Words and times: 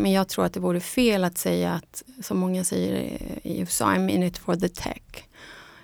Men 0.00 0.12
jag 0.12 0.28
tror 0.28 0.44
att 0.44 0.52
det 0.52 0.60
vore 0.60 0.80
fel 0.80 1.24
att 1.24 1.38
säga 1.38 1.72
att, 1.72 2.02
som 2.22 2.38
många 2.38 2.64
säger 2.64 2.92
i 3.42 3.60
USA, 3.60 3.84
I'm 3.84 4.10
in 4.10 4.22
it 4.22 4.38
for 4.38 4.56
the 4.56 4.68
tech. 4.68 5.02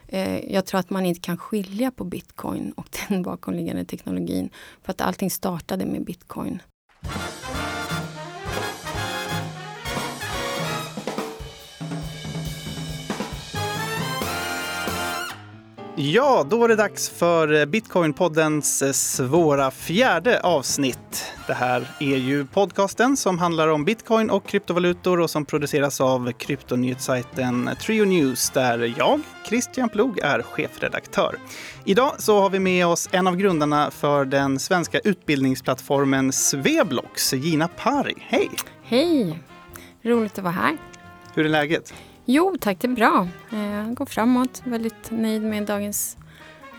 Eh, 0.09 0.53
jag 0.53 0.67
tror 0.67 0.81
att 0.81 0.91
man 0.91 1.07
inte 1.07 1.21
kan 1.21 1.39
skilja 1.39 1.91
på 1.91 2.05
bitcoin 2.05 2.73
och 2.73 2.87
den 3.09 3.23
bakomliggande 3.23 3.85
teknologin. 3.85 4.51
För 4.83 4.91
att 4.91 5.01
allting 5.01 5.31
startade 5.31 5.87
med 5.87 6.05
bitcoin. 6.05 6.63
Ja, 16.09 16.47
då 16.51 16.59
var 16.59 16.69
det 16.69 16.77
dags 16.77 17.09
för 17.09 17.67
Bitcoin-poddens 17.67 18.93
svåra 18.93 19.71
fjärde 19.71 20.41
avsnitt. 20.41 21.33
Det 21.47 21.55
här 21.55 21.91
är 22.01 22.17
ju 22.17 22.47
podcasten 22.47 23.17
som 23.17 23.39
handlar 23.39 23.69
om 23.69 23.85
bitcoin 23.85 24.31
och 24.31 24.47
kryptovalutor 24.47 25.21
och 25.21 25.31
som 25.31 25.45
produceras 25.45 26.01
av 26.01 26.33
kryptonyhetssajten 26.33 27.71
Trio 27.81 28.05
News 28.05 28.51
där 28.51 28.95
jag, 28.99 29.21
Christian 29.49 29.89
Plog, 29.89 30.19
är 30.19 30.43
chefredaktör. 30.43 31.37
Idag 31.85 32.13
så 32.19 32.41
har 32.41 32.51
vi 32.51 32.59
med 32.59 32.87
oss 32.87 33.09
en 33.13 33.27
av 33.27 33.37
grundarna 33.37 33.91
för 33.91 34.25
den 34.25 34.59
svenska 34.59 34.99
utbildningsplattformen 34.99 36.33
Sveblox, 36.33 37.35
Gina 37.35 37.69
Pari. 37.69 38.15
Hej! 38.21 38.51
Hej! 38.83 39.39
Roligt 40.03 40.39
att 40.39 40.45
vara 40.45 40.55
här. 40.55 40.77
Hur 41.35 41.45
är 41.45 41.49
läget? 41.49 41.95
Jo 42.29 42.57
tack, 42.61 42.79
det 42.81 42.87
är 42.87 42.93
bra. 42.93 43.29
Jag 43.51 43.95
går 43.95 44.07
framåt. 44.07 44.63
Väldigt 44.65 45.11
nöjd 45.11 45.43
med 45.43 45.63
dagens 45.63 46.17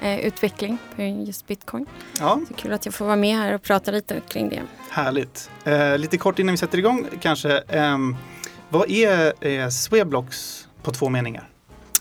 eh, 0.02 0.20
utveckling 0.20 0.78
på 0.96 1.02
just 1.02 1.48
bitcoin. 1.48 1.86
Ja. 2.20 2.42
Så 2.48 2.54
kul 2.54 2.74
att 2.74 2.86
jag 2.86 2.94
får 2.94 3.06
vara 3.06 3.16
med 3.16 3.38
här 3.38 3.54
och 3.54 3.62
prata 3.62 3.92
lite 3.92 4.22
kring 4.28 4.50
det. 4.50 4.62
Härligt. 4.90 5.50
Eh, 5.64 5.98
lite 5.98 6.18
kort 6.18 6.40
innan 6.40 6.54
vi 6.54 6.58
sätter 6.58 6.78
igång 6.78 7.06
kanske. 7.22 7.58
Eh, 7.58 7.98
vad 8.70 8.92
är 8.92 9.48
eh, 9.48 9.70
Sweblox 9.70 10.68
på 10.84 10.92
två 10.92 11.10
meningar? 11.10 11.50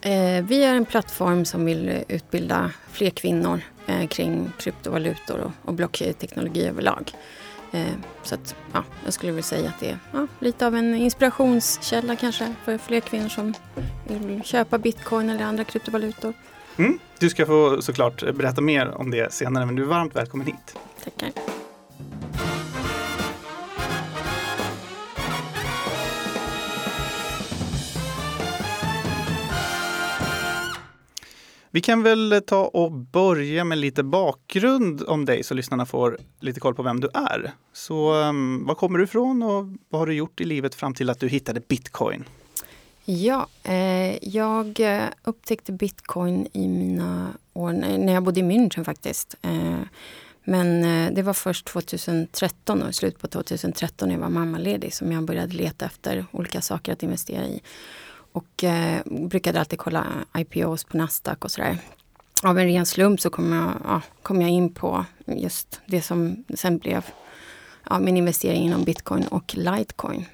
Eh, 0.03 0.45
vi 0.45 0.65
är 0.65 0.75
en 0.75 0.85
plattform 0.85 1.45
som 1.45 1.65
vill 1.65 2.05
utbilda 2.09 2.71
fler 2.93 3.11
kvinnor 3.11 3.61
eh, 3.87 4.07
kring 4.07 4.53
kryptovalutor 4.59 5.39
och, 5.39 5.53
och 5.65 5.75
blockteknologi 5.75 6.67
överlag. 6.67 7.13
Eh, 7.73 7.87
så 8.23 8.35
att, 8.35 8.55
ja, 8.73 8.85
jag 9.05 9.13
skulle 9.13 9.33
vilja 9.33 9.43
säga 9.43 9.69
att 9.69 9.81
det 9.81 9.91
är 9.91 9.99
ja, 10.13 10.27
lite 10.39 10.67
av 10.67 10.77
en 10.77 10.95
inspirationskälla 10.95 12.17
kanske 12.17 12.55
för 12.65 12.79
fler 12.79 13.01
kvinnor 13.01 13.29
som 13.29 13.55
vill 14.05 14.43
köpa 14.45 14.79
bitcoin 14.79 15.31
eller 15.31 15.45
andra 15.45 15.65
kryptovalutor. 15.65 16.33
Mm. 16.77 16.99
Du 17.19 17.31
ska 17.31 17.47
få 17.47 17.83
såklart 17.83 18.35
berätta 18.35 18.61
mer 18.61 18.89
om 18.89 19.11
det 19.11 19.33
senare, 19.33 19.67
men 19.67 19.75
du 19.75 19.83
är 19.83 19.87
varmt 19.87 20.17
välkommen 20.17 20.47
hit. 20.47 20.77
Tackar. 21.05 21.31
Vi 31.77 31.83
kan 31.83 32.03
väl 32.03 32.43
ta 32.47 32.65
och 32.65 32.93
börja 32.93 33.65
med 33.65 33.79
lite 33.79 34.03
bakgrund 34.03 35.03
om 35.09 35.25
dig 35.25 35.45
så 35.45 35.55
lyssnarna 35.55 35.87
får 35.87 36.19
lite 36.41 36.61
koll 36.61 36.75
på 36.75 36.83
vem 36.83 37.01
du 37.01 37.09
är. 37.15 37.53
Så 37.73 38.15
um, 38.15 38.67
var 38.67 38.75
kommer 38.75 38.99
du 38.99 39.05
ifrån 39.05 39.43
och 39.43 39.67
vad 39.89 40.01
har 40.01 40.07
du 40.07 40.15
gjort 40.15 40.41
i 40.41 40.45
livet 40.45 40.75
fram 40.75 40.95
till 40.95 41.11
att 41.11 41.21
du 41.21 41.29
hittade 41.29 41.61
bitcoin? 41.61 42.25
Ja, 43.05 43.47
eh, 43.63 44.29
jag 44.29 44.81
eh, 44.81 45.05
upptäckte 45.25 45.73
bitcoin 45.73 46.49
i 46.53 46.69
mina 46.69 47.33
år 47.53 47.73
när 47.73 48.13
jag 48.13 48.23
bodde 48.23 48.41
i 48.41 48.43
München 48.43 48.85
faktiskt. 48.85 49.35
Eh, 49.43 49.81
men 50.45 50.85
eh, 50.85 51.13
det 51.13 51.23
var 51.23 51.35
först 51.35 51.67
2013, 51.67 52.83
och 52.83 52.95
slut 52.95 53.19
på 53.19 53.29
2013 53.29 54.09
när 54.09 54.15
jag 54.15 54.23
var 54.23 54.29
mammaledig 54.29 54.95
som 54.95 55.13
jag 55.13 55.25
började 55.25 55.55
leta 55.55 55.85
efter 55.85 56.27
olika 56.31 56.61
saker 56.61 56.93
att 56.93 57.03
investera 57.03 57.45
i. 57.45 57.61
Och 58.37 58.65
eh, 58.65 59.03
brukade 59.05 59.61
alltid 59.61 59.79
kolla 59.79 60.07
IPOs 60.39 60.85
på 60.85 60.97
Nasdaq 60.97 61.45
och 61.45 61.51
sådär. 61.51 61.79
Av 62.43 62.59
en 62.59 62.67
ren 62.67 62.87
slump 62.87 63.21
så 63.21 63.31
kom 63.31 63.53
jag, 63.53 63.73
ja, 63.85 64.03
kom 64.23 64.41
jag 64.41 64.51
in 64.51 64.75
på 64.75 65.05
just 65.27 65.81
det 65.87 66.03
som 66.03 66.45
sen 66.55 66.79
blev 66.79 67.05
ja, 67.91 67.99
min 67.99 68.17
investering 68.17 68.63
inom 68.63 68.85
bitcoin 68.85 69.27
och 69.27 69.57
litecoin. 69.57 70.25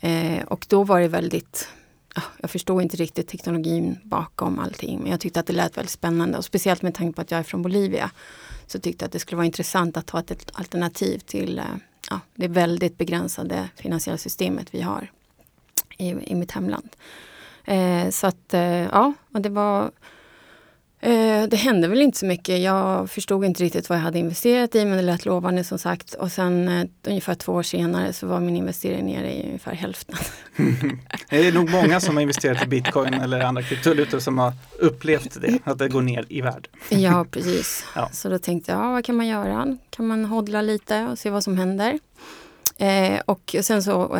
Eh, 0.00 0.42
och 0.44 0.66
då 0.68 0.84
var 0.84 1.00
det 1.00 1.08
väldigt 1.08 1.68
jag 2.40 2.50
förstod 2.50 2.82
inte 2.82 2.96
riktigt 2.96 3.28
teknologin 3.28 3.98
bakom 4.02 4.58
allting 4.58 5.00
men 5.02 5.10
jag 5.10 5.20
tyckte 5.20 5.40
att 5.40 5.46
det 5.46 5.52
lät 5.52 5.76
väldigt 5.76 5.90
spännande 5.90 6.38
och 6.38 6.44
speciellt 6.44 6.82
med 6.82 6.94
tanke 6.94 7.16
på 7.16 7.20
att 7.22 7.30
jag 7.30 7.40
är 7.40 7.44
från 7.44 7.62
Bolivia 7.62 8.10
så 8.66 8.78
tyckte 8.78 9.02
jag 9.02 9.06
att 9.06 9.12
det 9.12 9.18
skulle 9.18 9.36
vara 9.36 9.46
intressant 9.46 9.96
att 9.96 10.10
ha 10.10 10.20
ett 10.20 10.50
alternativ 10.52 11.18
till 11.18 11.58
eh, 11.58 11.64
ja, 12.10 12.20
det 12.34 12.48
väldigt 12.48 12.98
begränsade 12.98 13.68
finansiella 13.76 14.18
systemet 14.18 14.66
vi 14.70 14.82
har 14.82 15.10
i, 15.98 16.08
i 16.08 16.34
mitt 16.34 16.52
hemland. 16.52 16.88
Eh, 17.66 18.10
så 18.10 18.26
att 18.26 18.54
eh, 18.54 18.62
ja, 18.62 19.12
och 19.34 19.40
det 19.40 19.48
var 19.48 19.90
eh, 21.00 21.42
det 21.48 21.56
hände 21.56 21.88
väl 21.88 22.02
inte 22.02 22.18
så 22.18 22.26
mycket. 22.26 22.60
Jag 22.60 23.10
förstod 23.10 23.44
inte 23.44 23.62
riktigt 23.64 23.88
vad 23.88 23.98
jag 23.98 24.02
hade 24.02 24.18
investerat 24.18 24.74
i 24.74 24.84
men 24.84 24.96
det 24.96 25.02
lät 25.02 25.24
lovande 25.24 25.64
som 25.64 25.78
sagt. 25.78 26.14
Och 26.14 26.32
sen 26.32 26.68
eh, 26.68 26.86
ungefär 27.06 27.34
två 27.34 27.52
år 27.52 27.62
senare 27.62 28.12
så 28.12 28.26
var 28.26 28.40
min 28.40 28.56
investering 28.56 29.06
nere 29.06 29.34
i 29.34 29.46
ungefär 29.46 29.74
hälften. 29.74 30.16
det 31.30 31.46
är 31.48 31.52
nog 31.52 31.70
många 31.70 32.00
som 32.00 32.16
har 32.16 32.22
investerat 32.22 32.64
i 32.64 32.66
bitcoin 32.66 33.14
eller 33.14 33.40
andra 33.40 33.62
kryptovalutor 33.62 34.18
som 34.18 34.38
har 34.38 34.52
upplevt 34.78 35.40
det, 35.40 35.58
att 35.64 35.78
det 35.78 35.88
går 35.88 36.02
ner 36.02 36.26
i 36.28 36.40
värde. 36.40 36.68
ja, 36.88 37.26
precis. 37.30 37.84
Ja. 37.94 38.08
Så 38.12 38.28
då 38.28 38.38
tänkte 38.38 38.72
jag, 38.72 38.80
ja, 38.80 38.92
vad 38.92 39.04
kan 39.04 39.16
man 39.16 39.26
göra? 39.26 39.76
Kan 39.90 40.06
man 40.06 40.24
hodla 40.24 40.62
lite 40.62 41.02
och 41.04 41.18
se 41.18 41.30
vad 41.30 41.44
som 41.44 41.58
händer? 41.58 41.98
Eh, 42.78 43.20
och 43.26 43.56
sen 43.60 43.82
så 43.82 44.18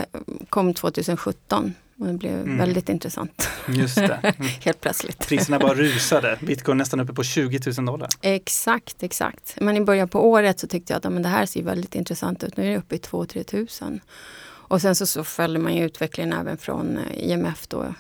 kom 0.49 0.75
2017 0.75 1.75
och 1.99 2.07
det 2.07 2.13
blev 2.13 2.41
mm. 2.41 2.59
väldigt 2.59 2.89
intressant. 2.89 3.49
Just 3.69 3.97
det. 3.97 4.21
Mm. 4.39 4.49
Helt 4.61 4.81
plötsligt. 4.81 5.29
Priserna 5.29 5.59
bara 5.59 5.75
rusade. 5.75 6.39
Bitcoin 6.41 6.79
nästan 6.79 7.01
uppe 7.01 7.13
på 7.13 7.25
20 7.25 7.61
000 7.79 7.87
dollar. 7.87 8.09
Exakt, 8.21 9.03
exakt. 9.03 9.55
Men 9.61 9.77
i 9.77 9.81
början 9.81 10.09
på 10.09 10.31
året 10.31 10.61
så 10.61 10.67
tyckte 10.67 10.93
jag 10.93 10.99
att 10.99 11.05
ja, 11.05 11.11
men 11.11 11.23
det 11.23 11.29
här 11.29 11.47
ser 11.47 11.63
väldigt 11.63 11.95
intressant 11.95 12.45
ut. 12.45 12.57
Nu 12.57 12.67
är 12.67 12.71
det 12.71 12.79
uppe 12.79 12.95
i 12.95 12.99
2-3 12.99 13.43
tusen. 13.43 14.01
Och 14.69 14.81
sen 14.81 14.95
så, 14.95 15.07
så 15.07 15.25
följde 15.25 15.59
man 15.59 15.75
ju 15.75 15.85
utvecklingen 15.85 16.33
även 16.33 16.59
från 16.59 16.99
eh, 16.99 17.31
IMF 17.31 17.67
då. 17.69 17.95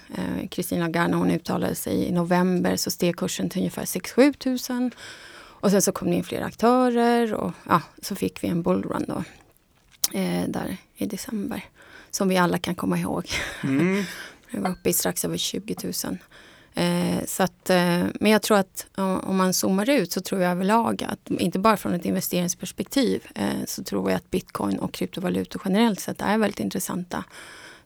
Kristina 0.50 0.80
eh, 0.80 0.86
Lagarde, 0.86 1.16
hon 1.16 1.30
uttalade 1.30 1.74
sig 1.74 2.04
i 2.04 2.12
november 2.12 2.76
så 2.76 2.90
steg 2.90 3.16
kursen 3.16 3.50
till 3.50 3.60
ungefär 3.60 3.84
6-7 3.84 4.32
tusen. 4.32 4.90
Och 5.38 5.70
sen 5.70 5.82
så 5.82 5.92
kom 5.92 6.10
det 6.10 6.16
in 6.16 6.24
fler 6.24 6.42
aktörer 6.42 7.34
och 7.34 7.52
ja, 7.68 7.82
så 8.02 8.14
fick 8.14 8.44
vi 8.44 8.48
en 8.48 8.62
bullrun 8.62 9.04
då. 9.08 9.24
Eh, 10.18 10.48
där 10.48 10.76
i 10.96 11.06
december 11.06 11.64
som 12.10 12.28
vi 12.28 12.36
alla 12.36 12.58
kan 12.58 12.74
komma 12.74 12.98
ihåg. 12.98 13.28
Mm. 13.62 14.04
det 14.50 14.60
var 14.60 14.70
uppe 14.70 14.88
i 14.88 14.92
strax 14.92 15.24
över 15.24 15.36
20 15.36 15.76
000. 16.04 16.18
Eh, 16.74 17.24
så 17.26 17.42
att, 17.42 17.70
eh, 17.70 18.04
men 18.20 18.32
jag 18.32 18.42
tror 18.42 18.58
att 18.58 18.86
om 19.22 19.36
man 19.36 19.54
zoomar 19.54 19.90
ut 19.90 20.12
så 20.12 20.20
tror 20.20 20.40
jag 20.40 20.50
överlag 20.50 21.06
att 21.08 21.30
inte 21.30 21.58
bara 21.58 21.76
från 21.76 21.94
ett 21.94 22.04
investeringsperspektiv 22.04 23.26
eh, 23.34 23.64
så 23.66 23.84
tror 23.84 24.10
jag 24.10 24.16
att 24.16 24.30
bitcoin 24.30 24.78
och 24.78 24.92
kryptovalutor 24.92 25.62
generellt 25.64 26.00
sett 26.00 26.20
är 26.20 26.38
väldigt 26.38 26.60
intressanta 26.60 27.24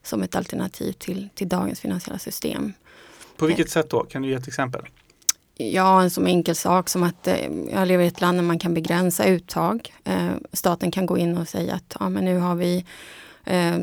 som 0.03 0.21
ett 0.21 0.35
alternativ 0.35 0.91
till, 0.91 1.29
till 1.35 1.49
dagens 1.49 1.79
finansiella 1.79 2.19
system. 2.19 2.73
På 3.37 3.45
vilket 3.45 3.69
sätt 3.69 3.89
då? 3.89 4.03
Kan 4.03 4.21
du 4.21 4.29
ge 4.29 4.35
ett 4.35 4.47
exempel? 4.47 4.81
Ja, 5.55 6.01
en 6.01 6.09
som 6.09 6.27
enkel 6.27 6.55
sak 6.55 6.89
som 6.89 7.03
att 7.03 7.27
eh, 7.27 7.51
jag 7.71 7.87
lever 7.87 8.03
i 8.03 8.07
ett 8.07 8.21
land 8.21 8.37
där 8.37 8.43
man 8.43 8.59
kan 8.59 8.73
begränsa 8.73 9.25
uttag. 9.25 9.93
Eh, 10.03 10.29
staten 10.53 10.91
kan 10.91 11.05
gå 11.05 11.17
in 11.17 11.37
och 11.37 11.47
säga 11.47 11.73
att 11.73 11.95
ja, 11.99 12.09
men 12.09 12.25
nu 12.25 12.37
har 12.37 12.55
vi 12.55 12.85
Eh, 13.43 13.79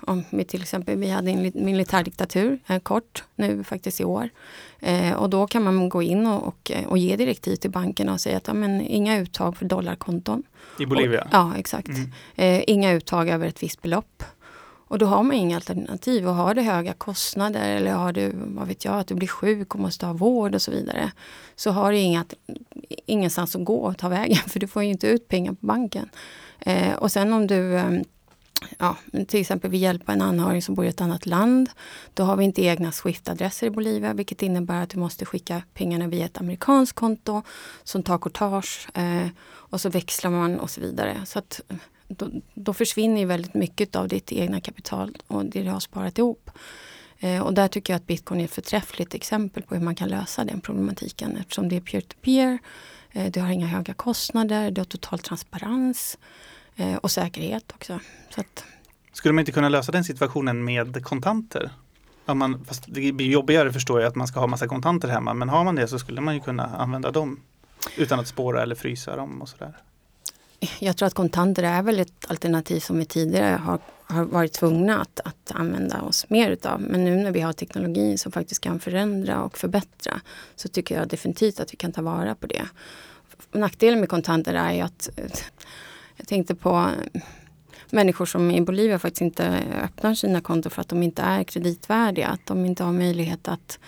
om 0.00 0.24
vi 0.30 0.44
till 0.44 0.62
exempel, 0.62 0.98
vi 0.98 1.10
hade 1.10 1.30
en 1.30 1.52
militärdiktatur 1.54 2.58
eh, 2.66 2.78
kort 2.78 3.24
nu 3.34 3.64
faktiskt 3.64 4.00
i 4.00 4.04
år. 4.04 4.28
Eh, 4.80 5.12
och 5.12 5.30
då 5.30 5.46
kan 5.46 5.62
man 5.62 5.88
gå 5.88 6.02
in 6.02 6.26
och, 6.26 6.46
och, 6.46 6.72
och, 6.86 6.98
ge 6.98 7.16
direktiv 7.16 7.56
till 7.56 7.70
bankerna 7.70 8.12
och 8.12 8.20
säga 8.20 8.36
att 8.36 8.46
ja, 8.46 8.54
men, 8.54 8.80
inga 8.80 9.18
uttag 9.18 9.56
för 9.56 9.64
dollarkonton. 9.64 10.42
I 10.80 10.86
Bolivia? 10.86 11.22
Och, 11.22 11.28
ja, 11.32 11.52
exakt. 11.56 11.88
Mm. 11.88 12.10
Eh, 12.34 12.64
inga 12.66 12.92
uttag 12.92 13.28
över 13.28 13.46
ett 13.46 13.62
visst 13.62 13.82
belopp. 13.82 14.22
Och 14.88 14.98
då 14.98 15.06
har 15.06 15.22
man 15.22 15.36
inga 15.36 15.56
alternativ 15.56 16.28
och 16.28 16.34
har 16.34 16.54
du 16.54 16.62
höga 16.62 16.92
kostnader 16.92 17.76
eller 17.76 17.92
har 17.92 18.12
du, 18.12 18.32
vad 18.34 18.68
vet 18.68 18.84
jag, 18.84 18.94
att 18.94 19.06
du 19.06 19.14
blir 19.14 19.28
sjuk 19.28 19.74
och 19.74 19.80
måste 19.80 20.06
ha 20.06 20.12
vård 20.12 20.54
och 20.54 20.62
så 20.62 20.70
vidare. 20.70 21.12
Så 21.56 21.70
har 21.70 21.92
du 21.92 21.98
inga, 21.98 22.24
ingenstans 23.06 23.56
att 23.56 23.64
gå 23.64 23.76
och 23.76 23.98
ta 23.98 24.08
vägen 24.08 24.36
för 24.46 24.60
du 24.60 24.66
får 24.66 24.82
ju 24.82 24.88
inte 24.88 25.06
ut 25.06 25.28
pengar 25.28 25.52
på 25.52 25.66
banken. 25.66 26.08
Eh, 26.58 26.94
och 26.94 27.12
sen 27.12 27.32
om 27.32 27.46
du 27.46 27.74
eh, 27.74 27.90
ja, 28.78 28.96
till 29.26 29.40
exempel 29.40 29.70
vill 29.70 29.82
hjälpa 29.82 30.12
en 30.12 30.22
anhörig 30.22 30.64
som 30.64 30.74
bor 30.74 30.84
i 30.84 30.88
ett 30.88 31.00
annat 31.00 31.26
land. 31.26 31.70
Då 32.14 32.22
har 32.22 32.36
vi 32.36 32.44
inte 32.44 32.62
egna 32.62 32.92
Swift-adresser 32.92 33.66
i 33.66 33.70
Bolivia 33.70 34.14
vilket 34.14 34.42
innebär 34.42 34.82
att 34.82 34.90
du 34.90 34.98
måste 34.98 35.24
skicka 35.24 35.62
pengarna 35.74 36.06
via 36.06 36.26
ett 36.26 36.38
amerikanskt 36.38 36.96
konto 36.96 37.42
som 37.84 38.02
tar 38.02 38.18
courtage 38.18 38.88
eh, 38.94 39.28
och 39.44 39.80
så 39.80 39.88
växlar 39.88 40.30
man 40.30 40.60
och 40.60 40.70
så 40.70 40.80
vidare. 40.80 41.22
Så 41.26 41.38
att 41.38 41.60
då, 42.08 42.30
då 42.54 42.74
försvinner 42.74 43.26
väldigt 43.26 43.54
mycket 43.54 43.96
av 43.96 44.08
ditt 44.08 44.32
egna 44.32 44.60
kapital 44.60 45.16
och 45.26 45.44
det 45.44 45.62
du 45.62 45.70
har 45.70 45.80
sparat 45.80 46.18
ihop. 46.18 46.50
Eh, 47.18 47.42
och 47.42 47.54
där 47.54 47.68
tycker 47.68 47.92
jag 47.92 47.98
att 47.98 48.06
bitcoin 48.06 48.40
är 48.40 48.44
ett 48.44 48.50
förträffligt 48.50 49.14
exempel 49.14 49.62
på 49.62 49.74
hur 49.74 49.82
man 49.82 49.94
kan 49.94 50.08
lösa 50.08 50.44
den 50.44 50.60
problematiken 50.60 51.36
eftersom 51.36 51.68
det 51.68 51.76
är 51.76 51.80
peer-to-peer. 51.80 52.58
-peer, 53.12 53.26
eh, 53.26 53.30
du 53.30 53.40
har 53.40 53.48
inga 53.48 53.66
höga 53.66 53.94
kostnader, 53.94 54.70
du 54.70 54.80
har 54.80 54.86
total 54.86 55.18
transparens. 55.18 56.18
Eh, 56.76 56.96
och 56.96 57.10
säkerhet 57.10 57.72
också. 57.74 58.00
Så 58.34 58.40
att, 58.40 58.64
Skulle 59.12 59.32
man 59.32 59.42
inte 59.42 59.52
kunna 59.52 59.68
lösa 59.68 59.92
den 59.92 60.04
situationen 60.04 60.64
med 60.64 61.04
kontanter? 61.04 61.70
Om 62.24 62.38
man, 62.38 62.64
fast 62.64 62.84
det 62.86 63.12
blir 63.12 63.30
jobbigare 63.30 63.72
förstår 63.72 64.00
jag 64.00 64.08
att 64.08 64.16
man 64.16 64.26
ska 64.26 64.40
ha 64.40 64.46
massa 64.46 64.68
kontanter 64.68 65.08
hemma 65.08 65.34
men 65.34 65.48
har 65.48 65.64
man 65.64 65.74
det 65.74 65.88
så 65.88 65.98
skulle 65.98 66.20
man 66.20 66.34
ju 66.34 66.40
kunna 66.40 66.64
använda 66.64 67.10
dem 67.10 67.40
utan 67.96 68.20
att 68.20 68.28
spåra 68.28 68.62
eller 68.62 68.74
frysa 68.74 69.16
dem 69.16 69.42
och 69.42 69.48
sådär. 69.48 69.76
Jag 70.78 70.96
tror 70.96 71.06
att 71.06 71.14
kontanter 71.14 71.62
är 71.62 71.82
väl 71.82 72.00
ett 72.00 72.26
alternativ 72.28 72.80
som 72.80 72.98
vi 72.98 73.04
tidigare 73.04 73.56
har, 73.56 73.78
har 74.02 74.24
varit 74.24 74.52
tvungna 74.52 75.00
att, 75.00 75.20
att 75.24 75.52
använda 75.54 76.02
oss 76.02 76.30
mer 76.30 76.50
utav. 76.50 76.80
Men 76.80 77.04
nu 77.04 77.16
när 77.16 77.30
vi 77.30 77.40
har 77.40 77.52
teknologi 77.52 78.18
som 78.18 78.32
faktiskt 78.32 78.60
kan 78.60 78.80
förändra 78.80 79.42
och 79.42 79.58
förbättra 79.58 80.20
så 80.56 80.68
tycker 80.68 80.98
jag 80.98 81.08
definitivt 81.08 81.60
att 81.60 81.72
vi 81.72 81.76
kan 81.76 81.92
ta 81.92 82.02
vara 82.02 82.34
på 82.34 82.46
det. 82.46 82.66
Nackdelen 83.52 84.00
med 84.00 84.08
kontanter 84.08 84.54
är 84.54 84.72
ju 84.72 84.80
att 84.80 85.10
jag 86.16 86.28
tänkte 86.28 86.54
på 86.54 86.90
eh, 87.12 87.22
människor 87.90 88.26
som 88.26 88.50
i 88.50 88.60
Bolivia 88.60 88.98
faktiskt 88.98 89.22
inte 89.22 89.62
öppnar 89.84 90.14
sina 90.14 90.40
konton 90.40 90.70
för 90.70 90.80
att 90.80 90.88
de 90.88 91.02
inte 91.02 91.22
är 91.22 91.44
kreditvärdiga. 91.44 92.28
Att 92.28 92.46
de 92.46 92.66
inte 92.66 92.84
har 92.84 92.92
möjlighet 92.92 93.48
att 93.48 93.78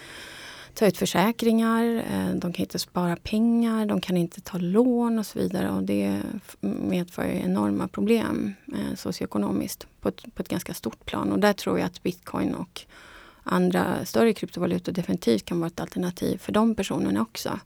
ta 0.74 0.86
ut 0.86 0.96
försäkringar, 0.96 2.04
eh, 2.12 2.34
de 2.34 2.52
kan 2.52 2.62
inte 2.62 2.78
spara 2.78 3.16
pengar, 3.16 3.86
de 3.86 4.00
kan 4.00 4.16
inte 4.16 4.40
ta 4.40 4.58
lån 4.58 5.18
och 5.18 5.26
så 5.26 5.38
vidare. 5.38 5.70
Och 5.70 5.82
det 5.82 6.20
medför 6.60 7.24
enorma 7.24 7.88
problem 7.88 8.54
eh, 8.72 8.96
socioekonomiskt 8.96 9.86
på 10.00 10.08
ett, 10.08 10.34
på 10.34 10.42
ett 10.42 10.48
ganska 10.48 10.74
stort 10.74 11.04
plan. 11.04 11.32
Och 11.32 11.38
där 11.38 11.52
tror 11.52 11.78
jag 11.78 11.86
att 11.86 12.02
bitcoin 12.02 12.54
och 12.54 12.80
andra 13.42 14.04
större 14.04 14.32
kryptovalutor 14.32 14.92
definitivt 14.92 15.44
kan 15.44 15.60
vara 15.60 15.66
ett 15.66 15.80
alternativ 15.80 16.38
för 16.38 16.52
de 16.52 16.74
personerna 16.74 17.22
också. 17.22 17.60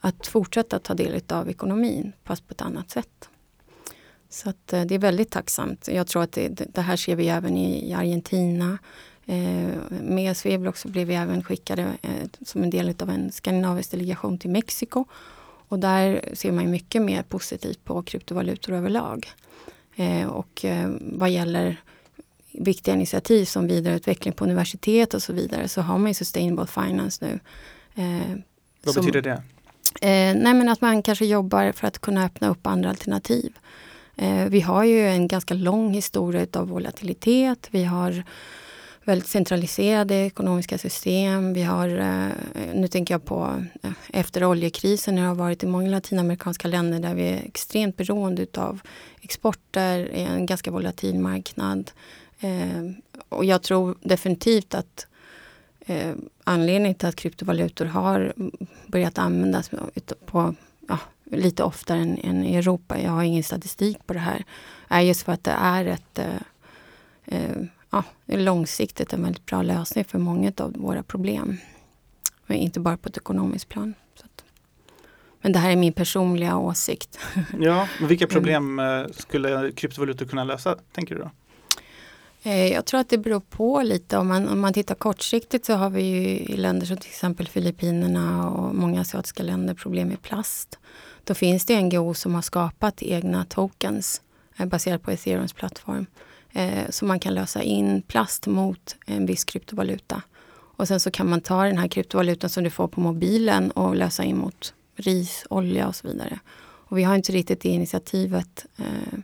Att 0.00 0.26
fortsätta 0.26 0.78
ta 0.78 0.94
del 0.94 1.22
av 1.28 1.50
ekonomin 1.50 2.12
fast 2.24 2.48
på 2.48 2.52
ett 2.52 2.62
annat 2.62 2.90
sätt. 2.90 3.28
Så 4.34 4.50
att, 4.50 4.72
eh, 4.72 4.82
det 4.82 4.94
är 4.94 4.98
väldigt 4.98 5.30
tacksamt. 5.30 5.88
Jag 5.88 6.06
tror 6.06 6.22
att 6.22 6.32
det, 6.32 6.48
det 6.48 6.80
här 6.80 6.96
ser 6.96 7.16
vi 7.16 7.28
även 7.28 7.56
i, 7.56 7.90
i 7.90 7.94
Argentina. 7.94 8.78
Eh, 9.26 9.68
med 10.00 10.36
Sweblock 10.36 10.76
så 10.76 10.88
blev 10.88 11.06
vi 11.06 11.14
även 11.14 11.42
skickade 11.42 11.82
eh, 12.02 12.28
som 12.44 12.62
en 12.62 12.70
del 12.70 12.94
av 12.98 13.10
en 13.10 13.32
skandinavisk 13.32 13.90
delegation 13.90 14.38
till 14.38 14.50
Mexiko. 14.50 15.04
Och 15.68 15.78
där 15.78 16.24
ser 16.32 16.52
man 16.52 16.70
mycket 16.70 17.02
mer 17.02 17.22
positivt 17.22 17.84
på 17.84 18.02
kryptovalutor 18.02 18.72
överlag. 18.72 19.26
Eh, 19.96 20.26
och 20.26 20.64
vad 21.00 21.30
gäller 21.30 21.76
viktiga 22.52 22.94
initiativ 22.94 23.44
som 23.44 23.66
vidareutveckling 23.66 24.34
på 24.34 24.44
universitet 24.44 25.14
och 25.14 25.22
så 25.22 25.32
vidare 25.32 25.68
så 25.68 25.80
har 25.80 25.98
man 25.98 26.10
ju 26.10 26.14
Sustainable 26.14 26.66
Finance 26.66 27.24
nu. 27.26 27.40
Vad 28.84 28.94
som, 28.94 29.06
betyder 29.06 29.22
det? 29.22 29.42
Nej 30.34 30.54
men 30.54 30.68
att 30.68 30.80
man 30.80 31.02
kanske 31.02 31.26
jobbar 31.26 31.72
för 31.72 31.86
att 31.86 31.98
kunna 31.98 32.24
öppna 32.24 32.48
upp 32.48 32.66
andra 32.66 32.90
alternativ. 32.90 33.52
Eh, 34.16 34.46
vi 34.46 34.60
har 34.60 34.84
ju 34.84 35.08
en 35.08 35.28
ganska 35.28 35.54
lång 35.54 35.94
historia 35.94 36.46
av 36.52 36.68
volatilitet. 36.68 37.68
Vi 37.70 37.84
har 37.84 38.24
väldigt 39.04 39.28
centraliserade 39.28 40.14
ekonomiska 40.14 40.78
system. 40.78 41.52
Vi 41.52 41.62
har, 41.62 41.88
eh, 41.88 42.28
nu 42.74 42.88
tänker 42.88 43.14
jag 43.14 43.24
på 43.24 43.64
eh, 43.82 43.90
efter 44.08 44.44
oljekrisen, 44.44 45.14
när 45.14 45.22
det 45.22 45.28
har 45.28 45.34
varit 45.34 45.62
i 45.62 45.66
många 45.66 45.90
latinamerikanska 45.90 46.68
länder 46.68 47.00
där 47.00 47.14
vi 47.14 47.28
är 47.28 47.42
extremt 47.44 47.96
beroende 47.96 48.46
av 48.56 48.80
exporter, 49.20 50.10
en 50.12 50.46
ganska 50.46 50.70
volatil 50.70 51.18
marknad. 51.18 51.90
Och 53.28 53.44
jag 53.44 53.62
tror 53.62 53.94
definitivt 54.00 54.74
att 54.74 55.06
anledningen 56.44 56.94
till 56.94 57.08
att 57.08 57.16
kryptovalutor 57.16 57.84
har 57.84 58.32
börjat 58.86 59.18
användas 59.18 59.70
på 60.26 60.54
ja, 60.88 60.98
lite 61.30 61.62
oftare 61.62 61.98
än, 61.98 62.18
än, 62.18 62.44
i 62.44 62.56
Europa, 62.56 63.00
jag 63.00 63.10
har 63.10 63.22
ingen 63.22 63.42
statistik 63.42 64.06
på 64.06 64.12
det 64.12 64.18
här, 64.18 64.44
är 64.88 65.00
just 65.00 65.22
för 65.22 65.32
att 65.32 65.44
det 65.44 65.50
är 65.50 65.84
ett 65.84 66.18
eh, 66.18 66.36
eh, 67.24 67.56
ja, 67.90 68.04
långsiktigt 68.26 69.12
en 69.12 69.22
väldigt 69.22 69.46
bra 69.46 69.62
lösning 69.62 70.04
för 70.04 70.18
många 70.18 70.52
av 70.56 70.72
våra 70.72 71.02
problem. 71.02 71.56
Men 72.46 72.56
inte 72.56 72.80
bara 72.80 72.96
på 72.96 73.08
ett 73.08 73.16
ekonomiskt 73.16 73.68
plan. 73.68 73.94
Men 75.44 75.52
det 75.52 75.58
här 75.58 75.70
är 75.70 75.76
min 75.76 75.92
personliga 75.92 76.56
åsikt. 76.56 77.18
Ja, 77.60 77.88
men 77.98 78.08
vilka 78.08 78.26
problem 78.26 78.78
eh, 78.78 79.04
skulle 79.12 79.72
kryptovalutor 79.72 80.26
kunna 80.26 80.44
lösa, 80.44 80.78
tänker 80.92 81.14
du 81.14 81.20
då? 81.20 81.30
Jag 82.50 82.84
tror 82.84 83.00
att 83.00 83.08
det 83.08 83.18
beror 83.18 83.40
på 83.40 83.82
lite. 83.82 84.18
Om 84.18 84.28
man, 84.28 84.48
om 84.48 84.60
man 84.60 84.72
tittar 84.72 84.94
kortsiktigt 84.94 85.64
så 85.64 85.74
har 85.74 85.90
vi 85.90 86.02
ju 86.02 86.28
i 86.28 86.56
länder 86.56 86.86
som 86.86 86.96
till 86.96 87.08
exempel 87.10 87.48
Filippinerna 87.48 88.50
och 88.50 88.74
många 88.74 89.00
asiatiska 89.00 89.42
länder 89.42 89.74
problem 89.74 90.08
med 90.08 90.22
plast. 90.22 90.78
Då 91.24 91.34
finns 91.34 91.64
det 91.64 91.82
NGO 91.82 92.14
som 92.14 92.34
har 92.34 92.42
skapat 92.42 93.02
egna 93.02 93.44
tokens 93.44 94.22
eh, 94.56 94.66
baserat 94.66 95.02
på 95.02 95.10
Ethereums 95.10 95.52
plattform. 95.52 96.06
Eh, 96.52 96.90
så 96.90 97.04
man 97.04 97.20
kan 97.20 97.34
lösa 97.34 97.62
in 97.62 98.02
plast 98.02 98.46
mot 98.46 98.96
en 99.06 99.26
viss 99.26 99.44
kryptovaluta. 99.44 100.22
Och 100.76 100.88
sen 100.88 101.00
så 101.00 101.10
kan 101.10 101.30
man 101.30 101.40
ta 101.40 101.64
den 101.64 101.78
här 101.78 101.88
kryptovalutan 101.88 102.50
som 102.50 102.64
du 102.64 102.70
får 102.70 102.88
på 102.88 103.00
mobilen 103.00 103.70
och 103.70 103.96
lösa 103.96 104.24
in 104.24 104.38
mot 104.38 104.74
ris, 104.96 105.46
olja 105.50 105.88
och 105.88 105.96
så 105.96 106.08
vidare. 106.08 106.38
Och 106.94 106.98
vi 106.98 107.02
har 107.02 107.14
inte 107.14 107.32
riktigt 107.32 107.60
det 107.60 107.68
initiativet 107.68 108.66
eh, 108.76 109.18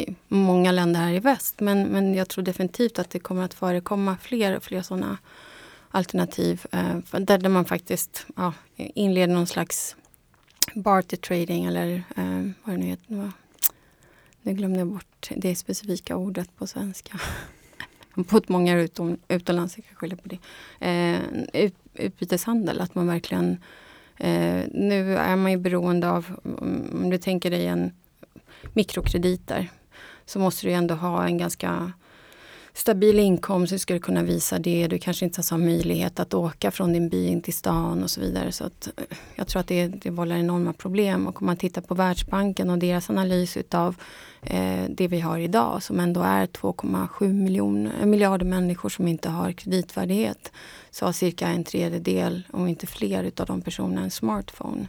i 0.00 0.14
många 0.28 0.72
länder 0.72 1.00
här 1.00 1.12
i 1.12 1.18
väst. 1.18 1.60
Men, 1.60 1.82
men 1.82 2.14
jag 2.14 2.28
tror 2.28 2.44
definitivt 2.44 2.98
att 2.98 3.10
det 3.10 3.18
kommer 3.18 3.42
att 3.42 3.54
förekomma 3.54 4.16
fler 4.22 4.56
och 4.56 4.62
fler 4.62 4.82
sådana 4.82 5.18
alternativ. 5.90 6.66
Eh, 6.72 7.18
där, 7.18 7.48
man 7.48 7.64
faktiskt 7.64 8.26
ja, 8.36 8.52
inleder 8.76 9.34
någon 9.34 9.46
slags 9.46 9.96
barter 10.74 11.16
trading 11.16 11.64
eller 11.64 12.02
eh, 12.16 12.50
vad 12.64 12.74
det 12.74 12.76
nu 12.76 12.86
heter. 12.86 13.32
Nu 14.42 14.52
glömde 14.52 14.78
jag 14.78 14.88
bort 14.88 15.30
det 15.36 15.56
specifika 15.56 16.16
ordet 16.16 16.56
på 16.56 16.66
svenska. 16.66 17.20
Jag 18.16 18.44
många 18.48 18.80
utom, 18.80 19.18
utomlands, 19.28 19.76
jag 19.78 19.86
kan 19.86 19.96
skylla 19.96 20.16
på 20.16 20.28
det. 20.28 20.38
Eh, 20.80 21.20
ut, 21.64 21.74
utbyteshandel, 21.94 22.80
att 22.80 22.94
man 22.94 23.06
verkligen... 23.06 23.58
Eh, 24.16 24.62
nu 24.72 25.16
är 25.16 25.36
man 25.36 25.50
ju 25.50 25.58
beroende 25.58 26.10
av, 26.10 26.40
om 26.92 27.10
du 27.10 27.18
tänker 27.18 27.50
dig 27.50 27.66
en 27.66 27.92
mikrokrediter, 28.72 29.70
så 30.26 30.38
måste 30.38 30.66
du 30.66 30.72
ändå 30.72 30.94
ha 30.94 31.24
en 31.24 31.38
ganska 31.38 31.92
stabil 32.74 33.18
inkomst, 33.18 33.72
du 33.72 33.78
ska 33.78 33.98
kunna 33.98 34.22
visa 34.22 34.58
det. 34.58 34.86
Du 34.86 34.98
kanske 34.98 35.24
inte 35.24 35.42
har 35.50 35.58
möjlighet 35.58 36.20
att 36.20 36.34
åka 36.34 36.70
från 36.70 36.92
din 36.92 37.08
by 37.08 37.26
in 37.26 37.42
till 37.42 37.54
stan 37.54 38.02
och 38.02 38.10
så 38.10 38.20
vidare. 38.20 38.52
Så 38.52 38.64
att, 38.64 38.88
eh, 38.96 39.04
jag 39.34 39.48
tror 39.48 39.60
att 39.60 39.68
det, 39.68 39.86
det 39.86 40.10
vållar 40.10 40.36
enorma 40.36 40.72
problem. 40.72 41.26
Och 41.26 41.42
om 41.42 41.46
man 41.46 41.56
tittar 41.56 41.82
på 41.82 41.94
Världsbanken 41.94 42.70
och 42.70 42.78
deras 42.78 43.10
analys 43.10 43.56
utav 43.56 43.96
eh, 44.42 44.84
det 44.88 45.08
vi 45.08 45.20
har 45.20 45.38
idag 45.38 45.82
som 45.82 46.00
ändå 46.00 46.20
är 46.22 46.46
2,7 46.46 48.00
eh, 48.00 48.06
miljarder 48.06 48.46
människor 48.46 48.88
som 48.88 49.08
inte 49.08 49.28
har 49.28 49.52
kreditvärdighet. 49.52 50.52
Så 50.90 51.04
har 51.04 51.12
cirka 51.12 51.48
en 51.48 51.64
tredjedel, 51.64 52.42
om 52.50 52.68
inte 52.68 52.86
fler, 52.86 53.24
utav 53.24 53.46
de 53.46 53.62
personerna 53.62 54.02
en 54.02 54.10
smartphone. 54.10 54.88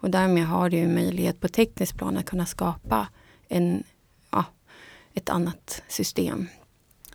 Och 0.00 0.10
därmed 0.10 0.46
har 0.46 0.70
du 0.70 0.86
möjlighet 0.86 1.40
på 1.40 1.48
tekniskt 1.48 1.96
plan 1.96 2.16
att 2.16 2.26
kunna 2.26 2.46
skapa 2.46 3.08
en, 3.48 3.82
ja, 4.30 4.44
ett 5.14 5.28
annat 5.28 5.82
system 5.88 6.48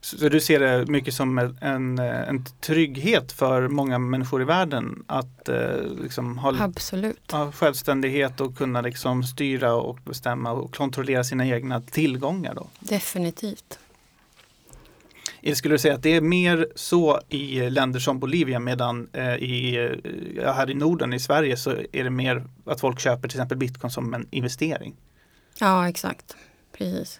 så 0.04 0.30
du 0.30 0.40
ser 0.40 0.60
det 0.60 0.88
mycket 0.88 1.14
som 1.14 1.38
en, 1.62 2.00
en 2.00 2.46
trygghet 2.62 3.32
för 3.32 3.68
många 3.68 4.00
människor 4.00 4.42
i 4.42 4.46
världen 4.46 5.04
att 5.08 5.50
eh, 5.50 5.76
liksom 6.02 6.38
ha, 6.38 6.56
Absolut. 6.60 7.32
ha 7.32 7.52
självständighet 7.52 8.42
och 8.42 8.58
kunna 8.58 8.82
liksom 8.82 9.24
styra 9.24 9.74
och 9.74 10.00
bestämma 10.06 10.52
och 10.52 10.76
kontrollera 10.76 11.24
sina 11.24 11.48
egna 11.48 11.82
tillgångar? 11.82 12.56
Då? 12.56 12.68
Definitivt. 12.80 13.80
Skulle 15.54 15.74
du 15.74 15.80
säga 15.80 15.94
att 15.94 16.04
det 16.04 16.16
är 16.16 16.22
mer 16.22 16.68
så 16.76 17.20
i 17.30 17.70
länder 17.70 18.00
som 18.00 18.20
Bolivia 18.20 18.60
medan 18.60 19.10
eh, 19.14 19.36
i, 19.36 19.78
här 20.46 20.70
i 20.70 20.74
Norden, 20.74 21.14
i 21.14 21.20
Sverige, 21.20 21.58
så 21.58 21.72
är 21.92 22.04
det 22.04 22.10
mer 22.10 22.44
att 22.66 22.80
folk 22.80 23.00
köper 23.00 23.28
till 23.28 23.38
exempel 23.38 23.58
bitcoin 23.58 23.92
som 23.92 24.14
en 24.14 24.28
investering? 24.32 24.96
Ja, 25.60 25.90
exakt. 25.90 26.36
Precis. 26.78 27.20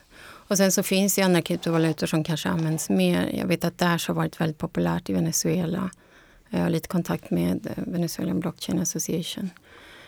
Och 0.54 0.58
sen 0.58 0.72
så 0.72 0.84
finns 0.84 1.16
det 1.16 1.22
andra 1.22 1.42
kryptovalutor 1.42 2.08
som 2.08 2.24
kanske 2.24 2.50
används 2.50 2.90
mer. 2.90 3.32
Jag 3.34 3.48
vet 3.48 3.64
att 3.64 3.78
Dash 3.78 4.08
har 4.08 4.14
varit 4.14 4.42
väldigt 4.42 4.58
populärt 4.58 5.10
i 5.10 5.14
Venezuela. 5.14 5.90
Jag 6.50 6.60
har 6.60 6.70
lite 6.70 6.88
kontakt 6.88 7.32
med 7.32 7.68
eh, 7.68 7.84
Venezuelan 7.88 8.40
Blockchain 8.40 8.80
Association. 8.80 9.50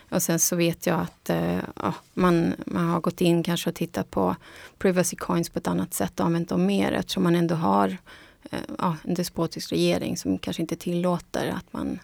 Och 0.10 0.24
sen 0.24 0.40
så 0.40 0.56
vet 0.56 0.86
jag 0.86 1.00
att 1.00 1.30
eh, 1.30 1.60
ja, 1.76 1.94
man, 2.14 2.54
man 2.66 2.88
har 2.88 3.00
gått 3.00 3.22
in 3.22 3.44
kanske 3.44 3.70
och 3.70 3.76
tittat 3.76 4.12
på 4.12 4.36
privacy 4.78 5.16
coins 5.16 5.50
på 5.50 5.60
ett 5.60 5.68
annat 5.68 5.94
sätt 5.94 6.20
och 6.20 6.26
använt 6.26 6.50
dem 6.50 6.66
mer 6.66 6.92
eftersom 6.92 7.24
man 7.24 7.36
ändå 7.36 7.56
har 7.56 7.98
eh, 8.52 8.60
ja, 8.80 8.98
en 9.04 9.14
despotisk 9.14 9.72
regering 9.72 10.18
som 10.18 10.38
kanske 10.38 10.62
inte 10.62 10.76
tillåter 10.76 11.48
att 11.58 11.74
man... 11.74 12.00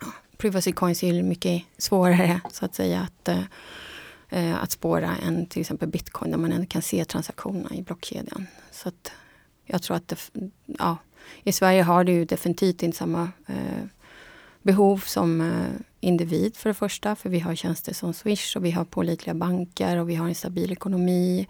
Ja, 0.00 0.06
privacy 0.36 0.72
coins 0.72 1.02
är 1.02 1.22
mycket 1.22 1.62
svårare 1.78 2.40
så 2.52 2.64
att 2.64 2.74
säga 2.74 3.00
att 3.00 3.28
eh, 4.30 4.62
att 4.62 4.70
spåra 4.70 5.16
än 5.16 5.46
till 5.46 5.60
exempel 5.60 5.88
bitcoin 5.88 6.30
där 6.30 6.38
man 6.38 6.52
ändå 6.52 6.66
kan 6.66 6.82
se 6.82 7.04
transaktionerna 7.04 7.74
i 7.74 7.82
blockkedjan. 7.82 8.46
Så 8.70 8.88
att 8.88 9.12
jag 9.64 9.82
tror 9.82 9.96
att 9.96 10.08
det, 10.08 10.16
ja, 10.66 10.96
i 11.42 11.52
Sverige 11.52 11.82
har 11.82 12.04
du 12.04 12.12
ju 12.12 12.24
definitivt 12.24 12.82
inte 12.82 12.98
samma 12.98 13.28
eh, 13.46 13.84
behov 14.62 14.98
som 14.98 15.40
eh, 15.40 15.80
individ 16.00 16.56
för 16.56 16.70
det 16.70 16.74
första, 16.74 17.16
för 17.16 17.28
vi 17.30 17.40
har 17.40 17.54
tjänster 17.54 17.94
som 17.94 18.12
Swish 18.12 18.56
och 18.56 18.64
vi 18.64 18.70
har 18.70 18.84
pålitliga 18.84 19.34
banker 19.34 19.96
och 19.96 20.10
vi 20.10 20.14
har 20.14 20.28
en 20.28 20.34
stabil 20.34 20.72
ekonomi. 20.72 21.46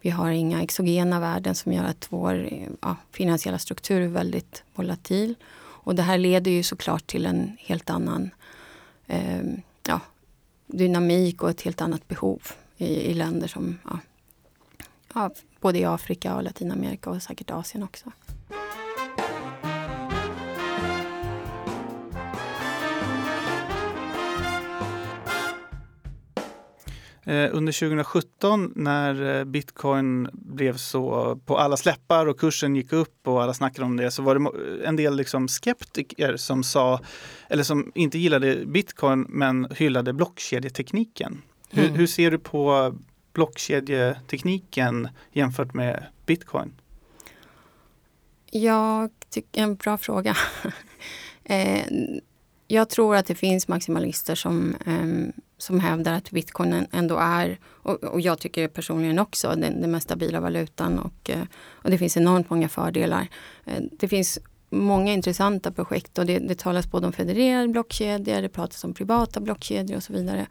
Vi 0.00 0.10
har 0.10 0.30
inga 0.30 0.62
exogena 0.62 1.20
värden 1.20 1.54
som 1.54 1.72
gör 1.72 1.84
att 1.84 2.06
vår 2.10 2.48
ja, 2.80 2.96
finansiella 3.12 3.58
struktur 3.58 4.00
är 4.00 4.08
väldigt 4.08 4.62
volatil. 4.74 5.34
Och 5.88 5.94
det 5.94 6.02
här 6.02 6.18
leder 6.18 6.50
ju 6.50 6.62
såklart 6.62 7.06
till 7.06 7.26
en 7.26 7.56
helt 7.60 7.90
annan 7.90 8.30
eh, 9.06 9.42
ja, 9.86 10.00
dynamik 10.68 11.42
och 11.42 11.50
ett 11.50 11.60
helt 11.60 11.80
annat 11.80 12.08
behov 12.08 12.42
i, 12.76 12.86
i 12.86 13.14
länder 13.14 13.48
som 13.48 13.78
ja, 13.84 13.98
ja, 15.14 15.30
både 15.60 15.78
i 15.78 15.84
Afrika 15.84 16.36
och 16.36 16.42
Latinamerika 16.42 17.10
och 17.10 17.22
säkert 17.22 17.50
Asien 17.50 17.82
också. 17.82 18.12
Under 27.28 27.72
2017 27.72 28.72
när 28.76 29.38
eh, 29.38 29.44
bitcoin 29.44 30.28
blev 30.32 30.76
så 30.76 31.36
på 31.44 31.58
alla 31.58 31.76
släppar 31.76 32.26
och 32.26 32.40
kursen 32.40 32.76
gick 32.76 32.92
upp 32.92 33.28
och 33.28 33.42
alla 33.42 33.54
snackade 33.54 33.84
om 33.84 33.96
det 33.96 34.10
så 34.10 34.22
var 34.22 34.34
det 34.34 34.86
en 34.86 34.96
del 34.96 35.16
liksom 35.16 35.48
skeptiker 35.48 36.36
som 36.36 36.64
sa, 36.64 37.00
eller 37.48 37.62
som 37.62 37.92
inte 37.94 38.18
gillade 38.18 38.66
bitcoin 38.66 39.26
men 39.28 39.68
hyllade 39.70 40.12
blockkedjetekniken. 40.12 41.42
Mm. 41.70 41.84
Hur, 41.84 41.98
hur 41.98 42.06
ser 42.06 42.30
du 42.30 42.38
på 42.38 42.94
blockkedjetekniken 43.32 45.08
jämfört 45.32 45.74
med 45.74 46.06
bitcoin? 46.26 46.72
Jag 48.50 49.10
tycker 49.30 49.62
en 49.62 49.76
bra 49.76 49.98
fråga. 49.98 50.36
eh, 51.44 51.84
jag 52.66 52.88
tror 52.88 53.16
att 53.16 53.26
det 53.26 53.34
finns 53.34 53.68
maximalister 53.68 54.34
som, 54.34 54.76
um, 54.86 55.32
som 55.58 55.80
hävdar 55.80 56.12
att 56.12 56.30
bitcoin 56.30 56.86
ändå 56.92 57.16
är, 57.16 57.58
och, 57.64 58.04
och 58.04 58.20
jag 58.20 58.38
tycker 58.38 58.68
personligen 58.68 59.18
också, 59.18 59.48
den, 59.48 59.80
den 59.80 59.90
mest 59.90 60.04
stabila 60.04 60.40
valutan 60.40 60.98
och, 60.98 61.30
eh, 61.30 61.42
och 61.70 61.90
det 61.90 61.98
finns 61.98 62.16
enormt 62.16 62.50
många 62.50 62.68
fördelar. 62.68 63.28
Eh, 63.64 63.82
det 63.92 64.08
finns 64.08 64.38
många 64.70 65.12
intressanta 65.12 65.72
projekt 65.72 66.18
och 66.18 66.26
det, 66.26 66.38
det 66.38 66.58
talas 66.58 66.90
både 66.90 67.06
om 67.06 67.12
federerade 67.12 67.68
blockkedjor, 67.68 68.42
det 68.42 68.48
pratas 68.48 68.84
om 68.84 68.94
privata 68.94 69.40
blockkedjor 69.40 69.96
och 69.96 70.02
så 70.02 70.12
vidare. 70.12 70.46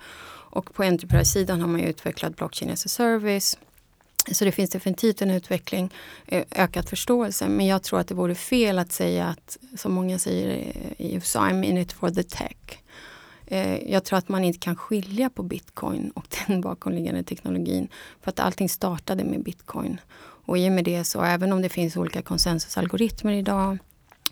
Och 0.49 0.73
på 0.73 0.83
Enterprise-sidan 0.83 1.61
har 1.61 1.67
man 1.67 1.81
utvecklat 1.81 2.35
blockchain 2.35 2.71
as 2.71 2.85
a 2.85 2.89
service. 2.89 3.57
Så 4.31 4.45
det 4.45 4.51
finns 4.51 4.69
definitivt 4.69 5.21
en 5.21 5.31
utveckling, 5.31 5.93
eh, 6.25 6.43
ökad 6.51 6.89
förståelse. 6.89 7.47
Men 7.47 7.65
jag 7.65 7.83
tror 7.83 7.99
att 7.99 8.07
det 8.07 8.15
vore 8.15 8.35
fel 8.35 8.79
att 8.79 8.91
säga 8.91 9.25
att, 9.25 9.57
som 9.75 9.93
många 9.93 10.19
säger 10.19 10.47
i 10.97 11.15
USA, 11.15 11.39
I'm 11.39 11.63
in 11.63 11.77
it 11.77 11.91
for 11.91 12.09
the 12.09 12.23
tech. 12.23 12.83
Eh, 13.47 13.91
jag 13.91 14.03
tror 14.03 14.19
att 14.19 14.29
man 14.29 14.43
inte 14.43 14.59
kan 14.59 14.75
skilja 14.75 15.29
på 15.29 15.43
bitcoin 15.43 16.11
och 16.11 16.27
den 16.47 16.61
bakomliggande 16.61 17.23
teknologin. 17.23 17.87
För 18.21 18.29
att 18.29 18.39
allting 18.39 18.69
startade 18.69 19.23
med 19.23 19.43
bitcoin. 19.43 20.01
Och 20.19 20.57
i 20.57 20.67
och 20.69 20.71
med 20.71 20.83
det 20.83 21.03
så, 21.03 21.21
även 21.21 21.51
om 21.51 21.61
det 21.61 21.69
finns 21.69 21.97
olika 21.97 22.21
konsensusalgoritmer 22.21 23.33
idag 23.33 23.77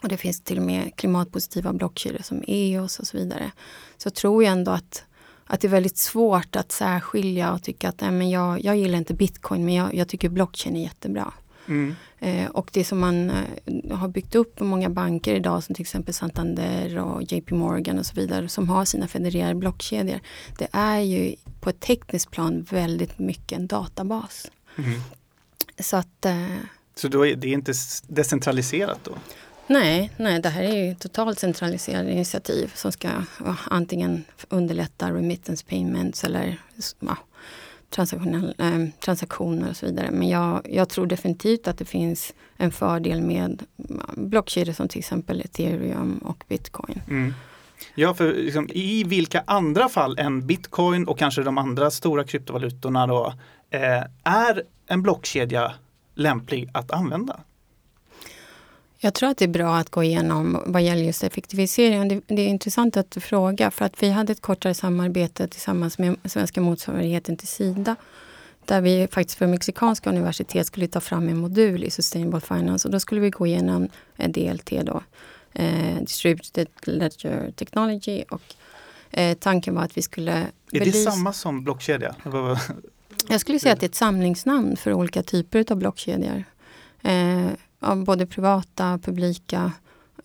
och 0.01 0.09
det 0.09 0.17
finns 0.17 0.41
till 0.41 0.57
och 0.57 0.65
med 0.65 0.95
klimatpositiva 0.95 1.73
blockkedjor 1.73 2.21
som 2.23 2.43
EOS 2.47 2.99
och 2.99 3.07
så 3.07 3.17
vidare. 3.17 3.51
Så 3.97 4.09
tror 4.09 4.43
jag 4.43 4.51
ändå 4.51 4.71
att 4.71 5.05
att 5.47 5.61
det 5.61 5.67
är 5.67 5.69
väldigt 5.69 5.97
svårt 5.97 6.55
att 6.55 6.71
särskilja 6.71 7.53
och 7.53 7.63
tycka 7.63 7.89
att 7.89 8.01
nej, 8.01 8.11
men 8.11 8.29
jag, 8.29 8.63
jag 8.63 8.77
gillar 8.77 8.97
inte 8.97 9.13
bitcoin 9.13 9.65
men 9.65 9.73
jag, 9.73 9.95
jag 9.95 10.07
tycker 10.07 10.29
blockchain 10.29 10.75
är 10.75 10.83
jättebra. 10.83 11.33
Mm. 11.67 11.95
Eh, 12.25 12.47
och 12.47 12.69
det 12.73 12.83
som 12.83 12.99
man 12.99 13.29
eh, 13.29 13.97
har 13.97 14.07
byggt 14.07 14.35
upp 14.35 14.55
på 14.55 14.63
många 14.63 14.89
banker 14.89 15.35
idag 15.35 15.63
som 15.63 15.75
till 15.75 15.81
exempel 15.81 16.13
Santander 16.13 16.97
och 16.97 17.23
JP 17.23 17.55
Morgan 17.55 17.99
och 17.99 18.05
så 18.05 18.15
vidare 18.15 18.49
som 18.49 18.69
har 18.69 18.85
sina 18.85 19.07
federerade 19.07 19.55
blockkedjor. 19.55 20.19
Det 20.57 20.67
är 20.71 20.99
ju 20.99 21.35
på 21.59 21.69
ett 21.69 21.79
tekniskt 21.79 22.31
plan 22.31 22.63
väldigt 22.69 23.19
mycket 23.19 23.57
en 23.57 23.67
databas. 23.67 24.51
Mm. 24.77 24.99
Så 25.79 25.97
att 25.97 26.25
eh, 26.25 26.57
så 26.95 27.07
då 27.07 27.25
är 27.25 27.35
det 27.35 27.47
inte 27.47 27.73
decentraliserat 28.07 28.99
då? 29.03 29.11
Nej, 29.67 30.11
nej, 30.17 30.41
det 30.41 30.49
här 30.49 30.63
är 30.63 30.87
ju 30.87 30.95
totalt 30.95 31.39
centraliserade 31.39 32.11
initiativ 32.11 32.71
som 32.75 32.91
ska 32.91 33.09
ja, 33.45 33.55
antingen 33.65 34.23
underlätta 34.49 35.11
remittance 35.11 35.65
payments 35.65 36.23
eller 36.23 36.57
ja, 36.99 37.17
eh, 37.97 38.87
transaktioner 38.99 39.69
och 39.69 39.75
så 39.75 39.85
vidare. 39.85 40.11
Men 40.11 40.29
jag, 40.29 40.61
jag, 40.69 40.89
tror 40.89 41.05
definitivt 41.05 41.67
att 41.67 41.77
det 41.77 41.85
finns 41.85 42.33
en 42.57 42.71
fördel 42.71 43.21
med 43.21 43.63
mm, 43.89 44.29
blockkedjor 44.29 44.73
som 44.73 44.87
till 44.87 44.99
exempel 44.99 45.41
ethereum 45.41 46.17
och 46.17 46.43
bitcoin. 46.47 47.01
Mm. 47.09 47.33
Ja, 47.95 48.13
för 48.13 48.33
liksom, 48.33 48.69
i 48.73 49.03
vilka 49.03 49.43
andra 49.47 49.89
fall 49.89 50.19
än 50.19 50.47
bitcoin 50.47 51.07
och 51.07 51.19
kanske 51.19 51.43
de 51.43 51.57
andra 51.57 51.91
stora 51.91 52.23
kryptovalutorna 52.23 53.07
då, 53.07 53.33
eh, 53.69 54.03
är 54.23 54.63
en 54.87 55.01
blockkedja 55.01 55.73
lämplig 56.15 56.69
att 56.73 56.91
använda? 56.91 57.39
Jag 58.97 59.13
tror 59.13 59.29
att 59.29 59.37
det 59.37 59.45
är 59.45 59.49
bra 59.49 59.75
att 59.75 59.89
gå 59.89 60.03
igenom 60.03 60.63
vad 60.65 60.81
gäller 60.81 61.03
just 61.03 61.23
effektivisering. 61.23 62.07
Det, 62.07 62.21
det 62.27 62.41
är 62.41 62.47
intressant 62.47 62.97
att 62.97 63.11
du 63.11 63.19
frågar 63.19 63.69
för 63.69 63.85
att 63.85 64.03
vi 64.03 64.09
hade 64.09 64.31
ett 64.31 64.41
kortare 64.41 64.73
samarbete 64.73 65.47
tillsammans 65.47 65.97
med 65.97 66.17
svenska 66.25 66.61
motsvarigheten 66.61 67.37
till 67.37 67.47
Sida 67.47 67.95
där 68.65 68.81
vi 68.81 69.07
faktiskt 69.11 69.37
för 69.37 69.47
mexikanska 69.47 70.09
universitet 70.09 70.67
skulle 70.67 70.87
ta 70.87 70.99
fram 70.99 71.29
en 71.29 71.37
modul 71.37 71.83
i 71.83 71.91
Sustainable 71.91 72.41
Finance 72.41 72.87
och 72.87 72.91
då 72.91 72.99
skulle 72.99 73.21
vi 73.21 73.29
gå 73.29 73.47
igenom 73.47 73.89
DLT 74.17 74.69
då, 74.85 75.03
eh, 75.53 75.99
Distributed 75.99 76.67
Ledger 76.83 77.51
Technology 77.51 78.23
och 78.29 78.41
eh, 79.11 79.37
tanken 79.37 79.75
var 79.75 79.83
att 79.83 79.97
vi 79.97 80.01
skulle... 80.01 80.47
Är 80.71 80.85
det 80.85 80.91
samma 80.91 81.33
som 81.33 81.63
blockkedja? 81.63 82.15
Jag 83.29 83.41
skulle 83.41 83.59
säga 83.59 83.73
att 83.73 83.79
det 83.79 83.85
är 83.85 83.89
ett 83.89 83.95
samlingsnamn 83.95 84.77
för 84.77 84.93
olika 84.93 85.23
typer 85.23 85.65
av 85.71 85.77
blockkedjor. 85.77 86.43
Eh, 87.01 87.47
av 87.85 88.03
både 88.03 88.25
privata, 88.25 88.99
publika. 89.03 89.71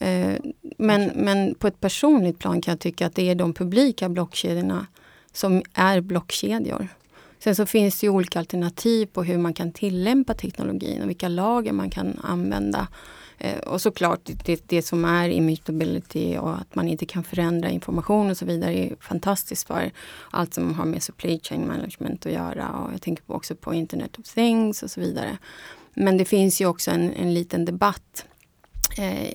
Eh, 0.00 0.34
men, 0.78 1.10
men 1.14 1.54
på 1.54 1.66
ett 1.66 1.80
personligt 1.80 2.38
plan 2.38 2.60
kan 2.60 2.72
jag 2.72 2.80
tycka 2.80 3.06
att 3.06 3.14
det 3.14 3.30
är 3.30 3.34
de 3.34 3.52
publika 3.54 4.08
blockkedjorna 4.08 4.86
som 5.32 5.62
är 5.74 6.00
blockkedjor. 6.00 6.88
Sen 7.38 7.56
så 7.56 7.66
finns 7.66 8.00
det 8.00 8.06
ju 8.06 8.10
olika 8.10 8.38
alternativ 8.38 9.06
på 9.06 9.22
hur 9.22 9.38
man 9.38 9.54
kan 9.54 9.72
tillämpa 9.72 10.34
teknologin 10.34 11.02
och 11.02 11.08
vilka 11.08 11.28
lager 11.28 11.72
man 11.72 11.90
kan 11.90 12.18
använda. 12.22 12.88
Eh, 13.38 13.58
och 13.58 13.80
såklart 13.80 14.20
det, 14.44 14.62
det 14.66 14.82
som 14.82 15.04
är 15.04 15.28
immutability 15.28 16.36
och 16.38 16.54
att 16.54 16.74
man 16.74 16.88
inte 16.88 17.06
kan 17.06 17.24
förändra 17.24 17.70
information 17.70 18.30
och 18.30 18.36
så 18.36 18.44
vidare 18.44 18.78
är 18.78 18.96
fantastiskt 19.00 19.66
för 19.66 19.90
allt 20.30 20.54
som 20.54 20.74
har 20.74 20.84
med 20.84 21.02
supply 21.02 21.40
chain 21.42 21.66
management 21.66 22.26
att 22.26 22.32
göra. 22.32 22.68
Och 22.68 22.92
jag 22.92 23.02
tänker 23.02 23.24
också 23.26 23.54
på 23.54 23.74
Internet 23.74 24.18
of 24.18 24.24
Things 24.24 24.82
och 24.82 24.90
så 24.90 25.00
vidare. 25.00 25.38
Men 26.00 26.16
det 26.16 26.24
finns 26.24 26.60
ju 26.60 26.66
också 26.66 26.90
en, 26.90 27.12
en 27.12 27.34
liten 27.34 27.64
debatt. 27.64 28.24
Eh, 28.98 29.34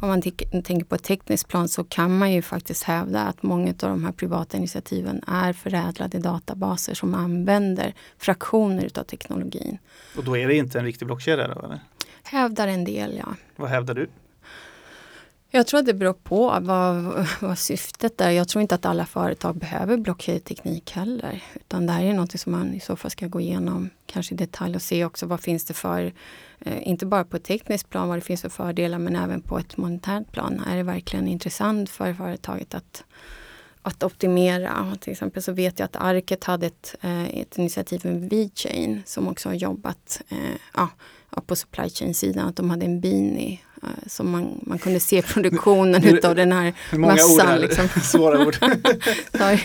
om 0.00 0.08
man 0.08 0.22
tänker 0.22 0.84
på 0.84 0.94
ett 0.94 1.02
tekniskt 1.02 1.48
plan 1.48 1.68
så 1.68 1.84
kan 1.84 2.18
man 2.18 2.32
ju 2.32 2.42
faktiskt 2.42 2.82
hävda 2.82 3.20
att 3.20 3.42
många 3.42 3.68
av 3.68 3.76
de 3.76 4.04
här 4.04 4.12
privata 4.12 4.56
initiativen 4.56 5.22
är 5.26 5.52
förädlade 5.52 6.18
databaser 6.18 6.94
som 6.94 7.14
använder 7.14 7.94
fraktioner 8.18 8.90
av 8.98 9.02
teknologin. 9.02 9.78
Och 10.16 10.24
då 10.24 10.36
är 10.36 10.48
det 10.48 10.54
inte 10.54 10.78
en 10.78 10.84
riktig 10.84 11.06
blockkedja? 11.06 11.48
Då, 11.48 11.60
eller? 11.64 11.80
Hävdar 12.22 12.68
en 12.68 12.84
del, 12.84 13.16
ja. 13.16 13.34
Vad 13.56 13.70
hävdar 13.70 13.94
du? 13.94 14.08
Jag 15.50 15.66
tror 15.66 15.80
att 15.80 15.86
det 15.86 15.94
beror 15.94 16.12
på 16.12 16.58
vad, 16.60 17.26
vad 17.40 17.58
syftet 17.58 18.20
är. 18.20 18.30
Jag 18.30 18.48
tror 18.48 18.62
inte 18.62 18.74
att 18.74 18.86
alla 18.86 19.06
företag 19.06 19.56
behöver 19.56 19.96
blockkedjeteknik 19.96 20.90
heller. 20.90 21.42
Utan 21.54 21.86
det 21.86 21.92
här 21.92 22.04
är 22.04 22.14
något 22.14 22.40
som 22.40 22.52
man 22.52 22.74
i 22.74 22.80
så 22.80 22.96
fall 22.96 23.10
ska 23.10 23.26
gå 23.26 23.40
igenom 23.40 23.90
kanske 24.06 24.34
i 24.34 24.36
detalj 24.36 24.76
och 24.76 24.82
se 24.82 25.04
också 25.04 25.26
vad 25.26 25.40
finns 25.40 25.64
det 25.64 25.74
för, 25.74 26.12
eh, 26.60 26.88
inte 26.88 27.06
bara 27.06 27.24
på 27.24 27.36
ett 27.36 27.44
tekniskt 27.44 27.90
plan, 27.90 28.08
vad 28.08 28.16
det 28.18 28.22
finns 28.22 28.42
för 28.42 28.48
fördelar 28.48 28.98
men 28.98 29.16
även 29.16 29.42
på 29.42 29.58
ett 29.58 29.76
monetärt 29.76 30.32
plan. 30.32 30.62
Är 30.66 30.76
det 30.76 30.82
verkligen 30.82 31.28
intressant 31.28 31.90
för 31.90 32.14
företaget 32.14 32.74
att, 32.74 33.04
att 33.82 34.02
optimera? 34.02 34.96
Till 35.00 35.12
exempel 35.12 35.42
så 35.42 35.52
vet 35.52 35.78
jag 35.78 35.84
att 35.84 35.96
Arket 35.96 36.44
hade 36.44 36.66
ett, 36.66 36.94
eh, 37.00 37.38
ett 37.38 37.58
initiativ 37.58 38.00
med 38.04 38.30
VChain 38.30 39.02
som 39.06 39.28
också 39.28 39.48
har 39.48 39.54
jobbat 39.54 40.22
eh, 40.28 40.56
ja, 40.74 40.88
på 41.46 41.56
supply 41.56 41.90
chain-sidan, 41.90 42.48
att 42.48 42.56
de 42.56 42.70
hade 42.70 42.84
en 42.84 43.00
Bini 43.00 43.60
som 44.06 44.30
man, 44.30 44.60
man 44.62 44.78
kunde 44.78 45.00
se 45.00 45.22
produktionen 45.22 46.02
nu, 46.02 46.10
utav 46.10 46.34
den 46.34 46.52
här 46.52 46.74
hur 46.90 46.98
många 46.98 47.12
massan. 47.12 47.34
Ord 47.34 47.42
här? 47.42 47.58
Liksom. 47.58 47.88
Svåra 48.02 48.46
ord. 48.46 48.56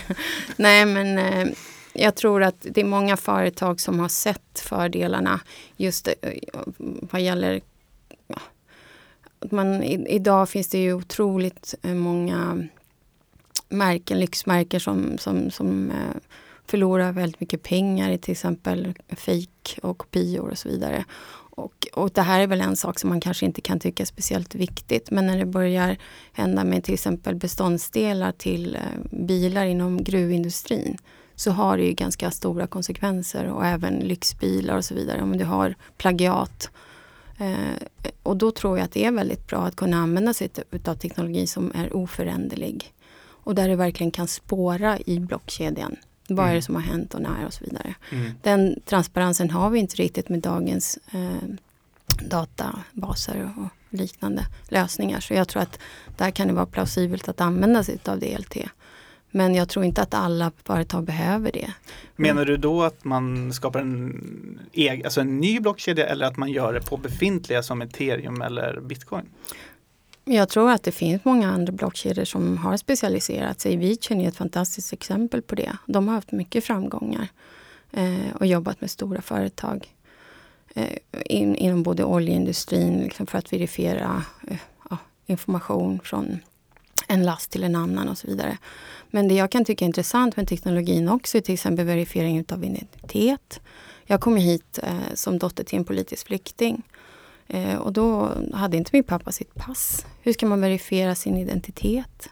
Nej 0.56 0.86
men 0.86 1.18
uh, 1.18 1.54
jag 1.94 2.16
tror 2.16 2.44
att 2.44 2.66
det 2.72 2.82
är 2.82 2.86
många 2.86 3.18
företag 3.18 3.82
som 3.82 4.00
har 4.00 4.10
sett 4.10 4.60
fördelarna 4.60 5.40
just 5.78 6.08
uh, 6.08 6.14
vad 7.12 7.22
gäller 7.22 7.62
ja, 8.28 8.40
man, 9.52 9.84
i, 9.84 10.06
idag 10.10 10.50
finns 10.50 10.70
det 10.70 10.78
ju 10.78 10.94
otroligt 10.94 11.76
många 11.82 12.68
märken, 13.70 14.20
lyxmärken 14.20 14.80
som, 14.80 15.18
som, 15.18 15.52
som 15.52 15.92
förlorar 16.66 17.12
väldigt 17.12 17.40
mycket 17.40 17.64
pengar 17.64 18.12
i 18.12 18.18
till 18.18 18.32
exempel 18.32 18.94
fejk 19.10 19.80
och 19.82 19.98
kopior 19.98 20.50
och 20.50 20.58
så 20.58 20.70
vidare. 20.70 21.06
Och, 21.56 21.88
och 21.94 22.12
det 22.14 22.22
här 22.22 22.40
är 22.40 22.48
väl 22.48 22.62
en 22.62 22.76
sak 22.76 23.00
som 23.00 23.10
man 23.10 23.22
kanske 23.22 23.46
inte 23.46 23.62
kan 23.62 23.80
tycka 23.80 24.04
är 24.04 24.06
speciellt 24.06 24.56
viktigt. 24.56 25.12
Men 25.12 25.28
när 25.28 25.38
det 25.38 25.46
börjar 25.46 25.98
hända 26.34 26.64
med 26.64 26.84
till 26.84 26.94
exempel 26.94 27.36
beståndsdelar 27.36 28.32
till 28.32 28.76
eh, 28.76 28.82
bilar 29.12 29.66
inom 29.66 30.04
gruvindustrin 30.04 30.98
så 31.36 31.52
har 31.52 31.78
det 31.78 31.84
ju 31.84 31.94
ganska 31.94 32.32
stora 32.32 32.68
konsekvenser 32.68 33.46
och 33.46 33.66
även 33.66 34.00
lyxbilar 34.00 34.78
och 34.78 34.86
så 34.86 34.96
vidare. 34.96 35.22
Om 35.22 35.38
du 35.38 35.46
har 35.46 35.76
plagiat. 35.98 36.70
Eh, 37.38 38.08
och 38.24 38.38
då 38.38 38.52
tror 38.52 38.78
jag 38.78 38.86
att 38.86 38.92
det 38.92 39.06
är 39.06 39.12
väldigt 39.12 39.48
bra 39.48 39.60
att 39.60 39.76
kunna 39.76 39.98
använda 39.98 40.34
sig 40.34 40.50
av 40.86 40.96
teknologi 40.96 41.48
som 41.48 41.72
är 41.76 41.96
oföränderlig. 41.96 42.94
Och 43.46 43.56
där 43.56 43.70
du 43.70 43.76
verkligen 43.76 44.12
kan 44.12 44.28
spåra 44.28 45.00
i 45.06 45.20
blockkedjan. 45.20 45.96
Vad 46.36 46.46
är 46.46 46.50
det 46.50 46.54
mm. 46.54 46.62
som 46.62 46.76
har 46.76 46.82
hänt 46.82 47.14
och 47.14 47.22
när 47.22 47.46
och 47.46 47.54
så 47.54 47.64
vidare. 47.66 47.96
Mm. 48.10 48.32
Den 48.42 48.80
transparensen 48.86 49.50
har 49.50 49.70
vi 49.70 49.80
inte 49.80 49.96
riktigt 49.96 50.30
med 50.30 50.40
dagens 50.40 51.00
eh, 51.12 51.50
databaser 52.30 53.54
och 53.58 53.98
liknande 53.98 54.46
lösningar. 54.70 55.20
Så 55.20 55.34
jag 55.34 55.48
tror 55.48 55.62
att 55.62 55.80
där 56.18 56.32
kan 56.32 56.48
det 56.48 56.54
vara 56.54 56.66
plausibelt 56.66 57.30
att 57.30 57.42
använda 57.42 57.84
sig 57.84 57.98
av 58.06 58.20
DLT. 58.20 58.58
Men 59.32 59.56
jag 59.56 59.70
tror 59.70 59.86
inte 59.86 60.02
att 60.02 60.14
alla 60.14 60.52
företag 60.64 61.04
behöver 61.04 61.52
det. 61.52 61.74
Menar 62.16 62.46
du 62.46 62.58
då 62.58 62.84
att 62.84 63.04
man 63.04 63.54
skapar 63.54 63.80
en, 63.80 64.60
egen, 64.74 65.06
alltså 65.06 65.22
en 65.22 65.40
ny 65.40 65.60
blockkedja 65.60 66.06
eller 66.06 66.26
att 66.26 66.38
man 66.38 66.52
gör 66.52 66.74
det 66.74 66.82
på 66.82 66.98
befintliga 66.98 67.64
som 67.64 67.82
ethereum 67.82 68.42
eller 68.42 68.80
bitcoin? 68.80 69.26
Jag 70.26 70.50
tror 70.50 70.72
att 70.72 70.84
det 70.84 70.92
finns 70.92 71.26
många 71.26 71.52
andra 71.52 71.74
blockkedjor 71.74 72.26
som 72.26 72.58
har 72.58 72.78
specialiserat 72.78 73.62
sig. 73.62 73.78
Vichen 73.78 74.22
är 74.22 74.28
ett 74.28 74.36
fantastiskt 74.36 74.94
exempel 74.94 75.42
på 75.42 75.56
det. 75.56 75.78
De 75.86 76.08
har 76.08 76.16
haft 76.16 76.32
mycket 76.32 76.64
framgångar 76.64 77.28
eh, 77.92 78.36
och 78.40 78.46
jobbat 78.46 78.82
med 78.82 78.92
stora 78.92 79.22
företag 79.22 79.88
eh, 80.74 80.98
in, 81.26 81.56
inom 81.56 81.84
både 81.84 82.04
oljeindustrin 82.04 83.02
liksom 83.02 83.28
för 83.28 83.38
att 83.38 83.54
verifiera 83.54 84.24
eh, 84.48 84.58
ja, 84.90 84.98
information 85.26 86.00
från 86.04 86.40
en 87.08 87.24
last 87.24 87.52
till 87.52 87.64
en 87.64 87.76
annan 87.76 88.10
och 88.10 88.18
så 88.18 88.28
vidare. 88.28 88.58
Men 89.10 89.28
det 89.28 89.36
jag 89.36 89.52
kan 89.52 89.66
tycka 89.66 89.86
är 89.86 89.88
intressant 89.88 90.38
med 90.38 90.48
teknologin 90.48 91.10
också 91.10 91.38
är 91.38 91.42
till 91.42 91.54
exempel 91.54 91.86
verifiering 91.86 92.46
av 92.52 92.64
identitet. 92.64 93.60
Jag 94.06 94.22
kom 94.22 94.38
hit 94.38 94.80
eh, 94.84 95.14
som 95.14 95.40
dotter 95.40 95.64
till 95.64 95.78
en 95.78 95.86
politisk 95.86 96.28
flykting. 96.28 96.84
Eh, 97.54 97.76
och 97.76 97.94
då 97.94 98.32
hade 98.54 98.78
inte 98.78 98.90
min 98.94 99.04
pappa 99.04 99.32
sitt 99.32 99.56
pass. 99.56 100.06
Hur 100.22 100.34
ska 100.34 100.46
man 100.46 100.62
verifiera 100.62 101.16
sin 101.16 101.38
identitet? 101.38 102.30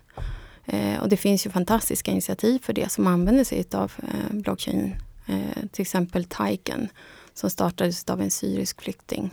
Eh, 0.65 1.01
och 1.01 1.09
det 1.09 1.17
finns 1.17 1.45
ju 1.45 1.49
fantastiska 1.49 2.11
initiativ 2.11 2.59
för 2.63 2.73
det 2.73 2.91
som 2.91 3.07
använder 3.07 3.43
sig 3.43 3.65
av 3.73 3.91
eh, 3.97 4.35
blockchain. 4.35 4.95
Eh, 5.27 5.65
till 5.71 5.81
exempel 5.81 6.25
Taiken 6.25 6.89
som 7.33 7.49
startades 7.49 8.09
av 8.09 8.21
en 8.21 8.31
syrisk 8.31 8.81
flykting. 8.81 9.29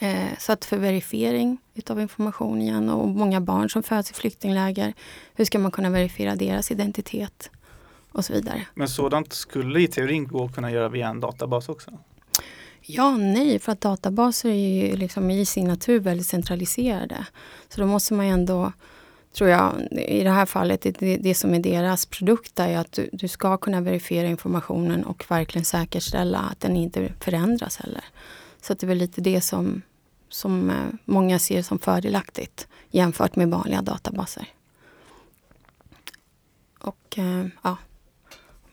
Eh, 0.00 0.38
så 0.38 0.52
att 0.52 0.64
för 0.64 0.76
verifiering 0.76 1.58
utav 1.74 2.00
information 2.00 2.62
igen 2.62 2.90
och 2.90 3.08
många 3.08 3.40
barn 3.40 3.70
som 3.70 3.82
föds 3.82 4.10
i 4.10 4.14
flyktingläger. 4.14 4.94
Hur 5.34 5.44
ska 5.44 5.58
man 5.58 5.70
kunna 5.70 5.90
verifiera 5.90 6.36
deras 6.36 6.70
identitet? 6.70 7.50
Och 8.12 8.24
så 8.24 8.32
vidare. 8.32 8.66
Men 8.74 8.88
sådant 8.88 9.32
skulle 9.32 9.80
i 9.80 9.88
teorin 9.88 10.28
gå 10.28 10.44
att 10.44 10.54
kunna 10.54 10.70
göra 10.70 10.88
via 10.88 11.08
en 11.08 11.20
databas 11.20 11.68
också? 11.68 11.90
Ja, 12.88 13.16
nej, 13.16 13.58
för 13.58 13.72
att 13.72 13.80
databaser 13.80 14.48
är 14.48 14.54
ju 14.54 14.96
liksom 14.96 15.30
i 15.30 15.46
sin 15.46 15.66
natur 15.66 16.00
väldigt 16.00 16.26
centraliserade. 16.26 17.26
Så 17.68 17.80
då 17.80 17.86
måste 17.86 18.14
man 18.14 18.26
ju 18.26 18.32
ändå, 18.32 18.72
tror 19.34 19.50
jag, 19.50 19.72
i 19.90 20.22
det 20.22 20.30
här 20.30 20.46
fallet, 20.46 20.86
det, 20.98 21.16
det 21.16 21.34
som 21.34 21.54
är 21.54 21.58
deras 21.58 22.06
produkt 22.06 22.58
är 22.60 22.78
att 22.78 22.92
du, 22.92 23.08
du, 23.12 23.28
ska 23.28 23.56
kunna 23.56 23.80
verifiera 23.80 24.28
informationen 24.28 25.04
och 25.04 25.24
verkligen 25.28 25.64
säkerställa 25.64 26.38
att 26.38 26.60
den 26.60 26.76
inte 26.76 27.12
förändras 27.20 27.76
heller. 27.76 28.04
Så 28.62 28.74
det 28.74 28.82
är 28.82 28.88
väl 28.88 28.98
lite 28.98 29.20
det 29.20 29.40
som, 29.40 29.82
som 30.28 30.70
eh, 30.70 30.86
många 31.04 31.38
ser 31.38 31.62
som 31.62 31.78
fördelaktigt 31.78 32.68
jämfört 32.90 33.36
med 33.36 33.50
vanliga 33.50 33.82
databaser. 33.82 34.48
Och 36.78 37.18
eh, 37.18 37.46
ja, 37.62 37.76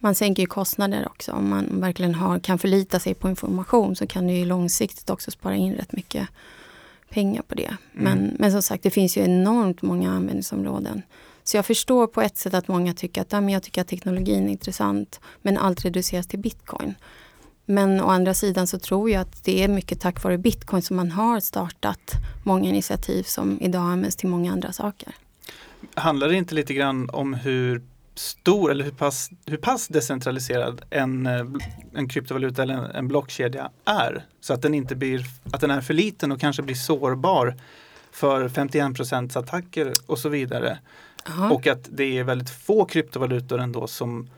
man 0.04 0.16
sänker 0.16 0.44
ju 0.44 0.48
kostnader 0.48 1.08
också. 1.08 1.32
Om 1.32 1.50
man 1.50 1.82
verkligen 1.82 2.16
har, 2.16 2.40
kan 2.40 2.60
förlita 2.60 3.00
sig 3.00 3.14
på 3.14 3.30
information 3.30 3.96
så 3.96 4.08
kan 4.08 4.28
du 4.28 4.34
ju 4.34 4.46
långsiktigt 4.46 5.10
också 5.10 5.32
spara 5.32 5.56
in 5.56 5.74
rätt 5.74 5.92
mycket 5.92 6.28
pengar 7.10 7.42
på 7.42 7.56
det. 7.56 7.66
Mm. 7.66 7.78
Men, 7.92 8.36
men 8.40 8.52
som 8.52 8.62
sagt, 8.62 8.84
det 8.84 8.90
finns 8.90 9.18
ju 9.18 9.22
enormt 9.22 9.82
många 9.82 10.12
användningsområden. 10.12 11.02
Så 11.44 11.58
jag 11.58 11.66
förstår 11.66 12.08
på 12.08 12.22
ett 12.22 12.38
sätt 12.38 12.54
att 12.54 12.68
många 12.68 12.94
tycker 12.94 13.22
att 13.22 13.32
ja, 13.32 13.42
men 13.42 13.50
jag 13.50 13.63
tycker 13.63 13.82
att 13.82 13.88
teknologin 13.88 14.48
är 14.48 14.52
intressant 14.52 15.20
men 15.42 15.58
allt 15.58 15.86
reduceras 15.86 16.28
till 16.28 16.39
bitcoin. 16.39 16.96
Men 17.66 18.02
å 18.02 18.08
andra 18.08 18.34
sidan 18.34 18.68
så 18.68 18.80
tror 18.80 19.10
jag 19.10 19.22
att 19.22 19.44
det 19.44 19.63
är 19.63 19.68
mycket 19.68 20.00
tack 20.00 20.24
vare 20.24 20.38
bitcoin 20.38 20.82
som 20.82 20.96
man 20.96 21.12
har 21.12 21.39
startat 21.39 22.12
många 22.44 22.70
initiativ 22.70 23.24
som 23.24 23.62
idag 23.62 23.82
används 23.82 24.16
till 24.16 24.30
många 24.30 24.52
andra 24.52 24.72
saker. 24.72 25.16
Handlar 25.96 26.28
det 26.28 26.36
inte 26.36 26.56
lite 26.56 26.74
grann 26.74 27.10
om 27.10 27.34
hur 27.34 27.82
stor 28.15 28.71
eller 28.71 28.84
hur 28.84 28.91
pass, 28.91 29.30
hur 29.45 29.58
pass 29.58 29.88
decentraliserad 29.88 30.82
en, 30.89 31.26
eh, 31.26 31.45
en 31.93 32.10
kryptovaluta 32.10 32.63
eller 32.63 32.73
en, 32.73 32.84
en 32.84 33.08
blockkedja 33.08 33.71
är. 33.86 34.26
Så 34.41 34.54
att 34.54 34.62
den 34.62 34.73
inte 34.73 34.95
blir, 34.95 35.26
att 35.52 35.62
den 35.62 35.71
är 35.71 35.82
för 35.82 35.93
liten 35.93 36.32
och 36.32 36.39
kanske 36.39 36.62
blir 36.62 36.76
sårbar 36.76 37.56
för 38.12 38.47
51% 38.47 39.39
attacker 39.39 39.93
och 40.06 40.19
så 40.19 40.30
vidare. 40.30 40.80
Aha. 41.30 41.49
Och 41.49 41.67
att 41.67 41.89
det 41.91 42.17
är 42.17 42.23
väldigt 42.23 42.49
få 42.49 42.86
kryptovalutor 42.86 43.60
ändå 43.60 43.88
som 43.88 44.30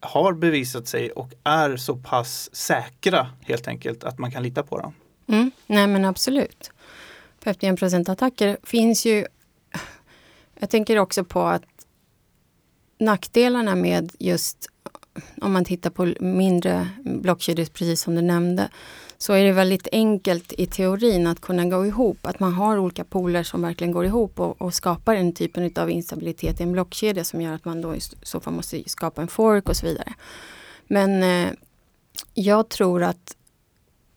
har 0.00 0.32
bevisat 0.32 0.88
sig 0.88 1.10
och 1.10 1.32
är 1.44 1.76
så 1.76 1.96
pass 1.96 2.54
säkra 2.54 3.30
helt 3.40 3.68
enkelt 3.68 4.04
att 4.04 4.18
man 4.18 4.30
kan 4.30 4.42
lita 4.42 4.62
på 4.62 4.78
dem. 4.78 4.94
Mm, 5.26 5.50
nej 5.66 5.86
men 5.86 6.04
absolut. 6.04 6.70
51% 7.44 8.10
attacker 8.10 8.56
finns 8.62 9.06
ju 9.06 9.26
jag 10.62 10.70
tänker 10.70 10.98
också 10.98 11.24
på 11.24 11.42
att 11.42 11.62
nackdelarna 13.02 13.74
med 13.74 14.12
just 14.18 14.68
om 15.40 15.52
man 15.52 15.64
tittar 15.64 15.90
på 15.90 16.14
mindre 16.20 16.88
blockkedjor, 17.04 17.64
precis 17.64 18.02
som 18.02 18.14
du 18.14 18.22
nämnde, 18.22 18.68
så 19.18 19.32
är 19.32 19.44
det 19.44 19.52
väldigt 19.52 19.88
enkelt 19.92 20.52
i 20.58 20.66
teorin 20.66 21.26
att 21.26 21.40
kunna 21.40 21.64
gå 21.64 21.86
ihop. 21.86 22.26
Att 22.26 22.40
man 22.40 22.52
har 22.54 22.78
olika 22.78 23.04
poler 23.04 23.42
som 23.42 23.62
verkligen 23.62 23.92
går 23.92 24.04
ihop 24.04 24.40
och, 24.40 24.62
och 24.62 24.74
skapar 24.74 25.14
den 25.14 25.32
typen 25.32 25.72
av 25.76 25.90
instabilitet 25.90 26.60
i 26.60 26.62
en 26.62 26.72
blockkedja 26.72 27.24
som 27.24 27.40
gör 27.40 27.52
att 27.52 27.64
man 27.64 27.80
då 27.80 27.94
i 27.94 28.00
så 28.22 28.40
fall 28.40 28.54
måste 28.54 28.88
skapa 28.88 29.22
en 29.22 29.28
fork 29.28 29.68
och 29.68 29.76
så 29.76 29.86
vidare. 29.86 30.14
Men 30.86 31.22
eh, 31.22 31.52
jag 32.34 32.68
tror 32.68 33.02
att 33.02 33.36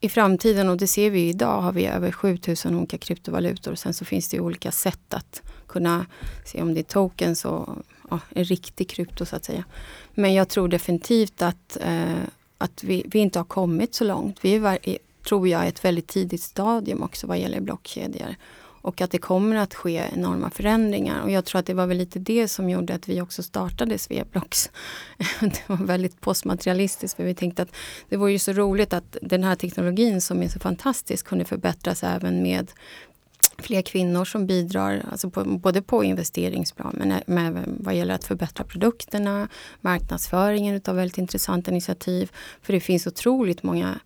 i 0.05 0.09
framtiden, 0.09 0.69
och 0.69 0.77
det 0.77 0.87
ser 0.87 1.09
vi 1.09 1.29
idag, 1.29 1.61
har 1.61 1.71
vi 1.71 1.85
över 1.85 2.11
7000 2.11 2.75
olika 2.75 2.97
kryptovalutor. 2.97 3.71
Och 3.71 3.79
sen 3.79 3.93
så 3.93 4.05
finns 4.05 4.29
det 4.29 4.39
olika 4.39 4.71
sätt 4.71 5.13
att 5.13 5.41
kunna 5.67 6.05
se 6.45 6.61
om 6.61 6.73
det 6.73 6.79
är 6.79 6.83
tokens 6.83 7.45
och 7.45 7.69
ja, 8.09 8.19
en 8.29 8.43
riktig 8.43 8.89
krypto 8.89 9.25
så 9.25 9.35
att 9.35 9.45
säga. 9.45 9.63
Men 10.13 10.33
jag 10.33 10.49
tror 10.49 10.67
definitivt 10.67 11.41
att, 11.41 11.77
eh, 11.81 12.23
att 12.57 12.83
vi, 12.83 13.03
vi, 13.07 13.19
inte 13.19 13.39
har 13.39 13.43
kommit 13.43 13.95
så 13.95 14.03
långt. 14.03 14.37
Vi 14.41 14.55
är, 14.55 14.97
tror 15.27 15.47
jag, 15.47 15.67
ett 15.67 15.85
väldigt 15.85 16.07
tidigt 16.07 16.41
stadium 16.41 17.03
också 17.03 17.27
vad 17.27 17.39
gäller 17.39 17.61
blockkedjor. 17.61 18.35
Och 18.85 19.01
att 19.01 19.11
det 19.11 19.17
kommer 19.17 19.55
att 19.55 19.73
ske 19.73 20.03
enorma 20.13 20.49
förändringar. 20.49 21.21
Och 21.21 21.31
jag 21.31 21.45
tror 21.45 21.59
att 21.59 21.65
det 21.65 21.73
var 21.73 21.87
väl 21.87 21.97
lite 21.97 22.19
det 22.19 22.47
som 22.47 22.69
gjorde 22.69 22.95
att 22.95 23.09
vi 23.09 23.21
också 23.21 23.43
startade 23.43 23.97
Sveblocks. 23.97 24.69
det 25.39 25.63
var 25.67 25.77
väldigt 25.77 26.21
postmaterialistiskt 26.21 27.17
för 27.17 27.23
vi 27.23 27.35
tänkte 27.35 27.61
att 27.61 27.75
det 28.09 28.17
vore 28.17 28.31
ju 28.31 28.39
så 28.39 28.53
roligt 28.53 28.93
att 28.93 29.17
den 29.21 29.43
här 29.43 29.55
teknologin 29.55 30.21
som 30.21 30.43
är 30.43 30.47
så 30.47 30.59
fantastisk 30.59 31.25
kunde 31.25 31.45
förbättras 31.45 32.03
även 32.03 32.43
med 32.43 32.71
fler 33.57 33.81
kvinnor 33.81 34.25
som 34.25 34.47
bidrar, 34.47 35.05
alltså 35.11 35.29
på, 35.29 35.43
både 35.43 35.81
på 35.81 36.03
investeringsplan 36.03 36.95
men 36.97 37.11
även 37.47 37.77
vad 37.79 37.95
gäller 37.95 38.13
att 38.13 38.23
förbättra 38.23 38.63
produkterna, 38.63 39.47
marknadsföringen 39.81 40.81
av 40.87 40.95
väldigt 40.95 41.17
intressanta 41.17 41.71
initiativ. 41.71 42.31
För 42.61 42.73
det 42.73 42.79
finns 42.79 43.07
otroligt 43.07 43.63
många 43.63 43.99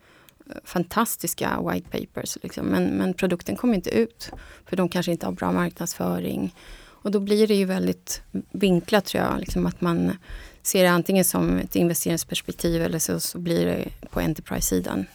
fantastiska 0.63 1.61
white 1.69 1.89
papers. 1.89 2.37
Liksom. 2.43 2.65
Men, 2.65 2.85
men 2.85 3.13
produkten 3.13 3.55
kommer 3.55 3.75
inte 3.75 3.89
ut 3.89 4.31
för 4.65 4.77
de 4.77 4.89
kanske 4.89 5.11
inte 5.11 5.25
har 5.25 5.33
bra 5.33 5.51
marknadsföring. 5.51 6.55
Och 7.01 7.11
då 7.11 7.19
blir 7.19 7.47
det 7.47 7.55
ju 7.55 7.65
väldigt 7.65 8.21
vinklat 8.51 9.05
tror 9.05 9.23
jag, 9.23 9.39
liksom 9.39 9.65
att 9.65 9.81
man 9.81 10.17
ser 10.61 10.83
det 10.83 10.89
antingen 10.89 11.25
som 11.25 11.57
ett 11.57 11.75
investeringsperspektiv 11.75 12.81
eller 12.81 12.99
så, 12.99 13.19
så 13.19 13.39
blir 13.39 13.65
det 13.65 13.89
på 14.09 14.19
Enterprise-sidan 14.19 15.05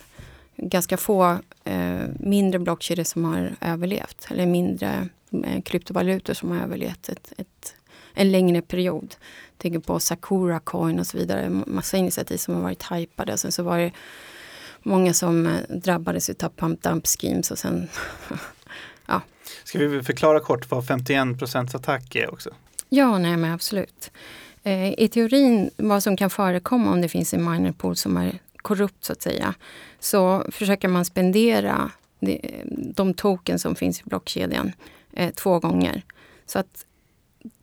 ganska 0.56 0.96
få 0.96 1.38
eh, 1.64 2.00
mindre 2.18 2.58
blockkedjor 2.58 3.04
som 3.04 3.24
har 3.24 3.56
överlevt. 3.60 4.26
Eller 4.30 4.46
mindre 4.46 5.08
eh, 5.44 5.62
kryptovalutor 5.62 6.34
som 6.34 6.50
har 6.50 6.58
överlevt 6.58 7.08
ett, 7.08 7.32
ett, 7.36 7.74
en 8.14 8.32
längre 8.32 8.62
period. 8.62 9.14
Jag 9.50 9.58
tänker 9.58 9.78
på 9.78 10.00
Sakura 10.00 10.60
Coin 10.60 10.98
och 10.98 11.06
så 11.06 11.18
vidare. 11.18 11.50
Massa 11.66 11.96
initiativ 11.96 12.36
som 12.36 12.54
har 12.54 12.62
varit 12.62 12.92
hypade. 12.92 13.38
Sen 13.38 13.52
så 13.52 13.62
var 13.62 13.78
det 13.78 13.92
många 14.84 15.14
som 15.14 15.46
eh, 15.46 15.60
drabbades 15.68 16.30
av 16.30 16.48
pump 16.48 16.82
dump 16.82 17.06
schemes 17.06 17.50
och 17.50 17.58
sen 17.58 17.88
ja. 19.06 19.20
Ska 19.64 19.78
vi 19.78 20.02
förklara 20.02 20.40
kort 20.40 20.70
vad 20.70 20.86
51 20.86 21.38
procents 21.38 21.74
attack 21.74 22.16
är 22.16 22.32
också? 22.32 22.50
Ja, 22.88 23.18
nej 23.18 23.36
men 23.36 23.52
absolut. 23.52 24.10
Eh, 24.62 25.00
I 25.00 25.08
teorin 25.08 25.70
vad 25.76 26.02
som 26.02 26.16
kan 26.16 26.30
förekomma 26.30 26.90
om 26.92 27.00
det 27.00 27.08
finns 27.08 27.34
en 27.34 27.50
minerpool 27.50 27.96
som 27.96 28.16
är 28.16 28.38
korrupt 28.56 29.04
så 29.04 29.12
att 29.12 29.22
säga, 29.22 29.54
så 30.00 30.46
försöker 30.50 30.88
man 30.88 31.04
spendera 31.04 31.90
de 32.94 33.14
token 33.14 33.58
som 33.58 33.74
finns 33.74 34.00
i 34.00 34.04
blockkedjan 34.04 34.72
eh, 35.12 35.30
två 35.30 35.58
gånger. 35.58 36.02
Så 36.46 36.58
att 36.58 36.86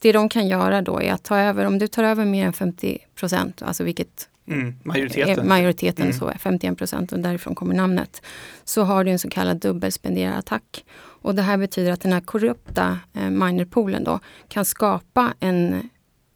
det 0.01 0.11
de 0.11 0.29
kan 0.29 0.47
göra 0.47 0.81
då 0.81 1.01
är 1.01 1.13
att 1.13 1.23
ta 1.23 1.37
över, 1.37 1.65
om 1.65 1.79
du 1.79 1.87
tar 1.87 2.03
över 2.03 2.25
mer 2.25 2.45
än 2.45 2.53
50 2.53 2.97
procent, 3.15 3.61
alltså 3.61 3.83
vilket 3.83 4.29
mm, 4.47 4.75
majoriteten, 4.83 5.47
majoriteten 5.47 6.05
mm. 6.05 6.19
så 6.19 6.27
är 6.27 6.37
51 6.37 6.77
procent 6.77 7.11
och 7.11 7.19
därifrån 7.19 7.55
kommer 7.55 7.75
namnet, 7.75 8.21
så 8.63 8.83
har 8.83 9.03
du 9.03 9.11
en 9.11 9.19
så 9.19 9.29
kallad 9.29 9.59
dubbelspenderarattack. 9.59 10.85
Och 10.97 11.35
det 11.35 11.41
här 11.41 11.57
betyder 11.57 11.91
att 11.91 12.01
den 12.01 12.13
här 12.13 12.21
korrupta 12.21 12.99
eh, 13.13 13.29
minerpoolen 13.29 14.03
då 14.03 14.19
kan 14.47 14.65
skapa 14.65 15.33
en 15.39 15.89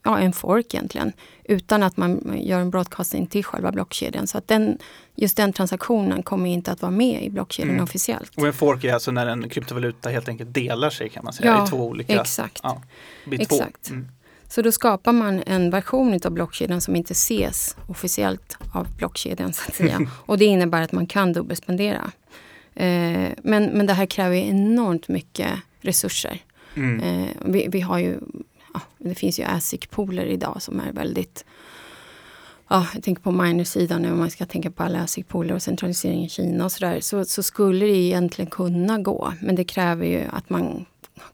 ja, 0.06 0.20
en 0.20 0.34
fork 0.34 0.74
egentligen. 0.74 1.14
Utan 1.44 1.84
att 1.84 1.98
man 1.98 2.40
gör 2.42 2.60
en 2.60 2.70
broadcasting 2.70 3.28
till 3.28 3.44
själva 3.44 3.72
blockkedjan. 3.72 4.28
Så 4.28 4.38
att 4.38 4.48
den, 4.48 4.78
just 5.16 5.38
den 5.38 5.54
transaktionen 5.54 6.24
kommer 6.24 6.50
inte 6.50 6.72
att 6.72 6.82
vara 6.82 6.92
med 6.92 7.24
i 7.24 7.30
blockkedjan 7.30 7.70
mm. 7.70 7.84
officiellt. 7.84 8.32
Och 8.38 8.48
en 8.48 8.54
fork 8.54 8.84
är 8.84 8.94
alltså 8.94 9.12
när 9.12 9.28
en 9.28 9.50
kryptovaluta 9.50 10.10
helt 10.10 10.30
enkelt 10.30 10.54
delar 10.54 10.90
sig 10.90 11.10
kan 11.10 11.24
man 11.24 11.34
säga 11.34 11.52
ja, 11.52 11.66
i 11.66 11.68
två 11.68 11.78
olika. 11.78 12.22
Exakt. 12.22 12.60
Ja, 12.64 12.82
exakt. 13.32 13.90
Mm. 13.90 14.08
Så 14.48 14.62
då 14.62 14.72
skapar 14.72 15.12
man 15.12 15.44
en 15.46 15.70
version 15.70 16.20
av 16.26 16.32
blockkedjan 16.32 16.82
som 16.82 16.96
inte 16.96 17.12
ses 17.12 17.76
officiellt 17.88 18.58
av 18.74 18.88
blockkedjan. 18.98 19.54
så 19.54 19.64
att 19.68 19.76
säga. 19.76 20.00
och 20.26 20.38
det 20.38 20.46
innebär 20.46 20.82
att 20.82 20.92
man 20.92 21.08
kan 21.08 21.34
dubbelspendera. 21.34 22.12
Eh, 22.76 23.30
men, 23.42 23.66
men 23.66 23.86
det 23.86 23.94
här 23.94 24.06
kräver 24.06 24.36
enormt 24.36 25.08
mycket 25.08 25.52
resurser. 25.82 26.40
Mm. 26.76 27.00
Eh, 27.00 27.30
vi, 27.46 27.68
vi, 27.70 27.80
har 27.80 28.00
ju 28.00 28.20
ja, 28.74 28.82
det 28.98 29.16
finns 29.16 29.40
ju 29.40 29.44
ASIC-pooler 29.44 30.26
idag 30.26 30.62
som 30.62 30.80
är 30.80 30.92
väldigt 30.92 31.46
Ja, 32.68 32.88
jag 32.94 33.04
tänker 33.04 33.22
på 33.22 33.32
minersidan 33.32 34.02
nu, 34.02 34.12
om 34.12 34.20
man 34.20 34.32
ska 34.32 34.46
tänka 34.46 34.72
på 34.72 34.84
alla 34.84 35.00
ASIC-pooler 35.04 35.54
och 35.54 35.62
centralisering 35.62 36.26
i 36.26 36.30
Kina 36.30 36.66
och 36.66 36.72
sådär, 36.72 37.00
så, 37.00 37.26
så 37.26 37.44
skulle 37.44 37.86
det 37.86 37.98
egentligen 37.98 38.52
kunna 38.52 38.98
gå. 38.98 39.34
Men 39.42 39.56
det 39.56 39.64
kräver 39.64 40.06
ju 40.06 40.24
att 40.32 40.50
man 40.50 40.86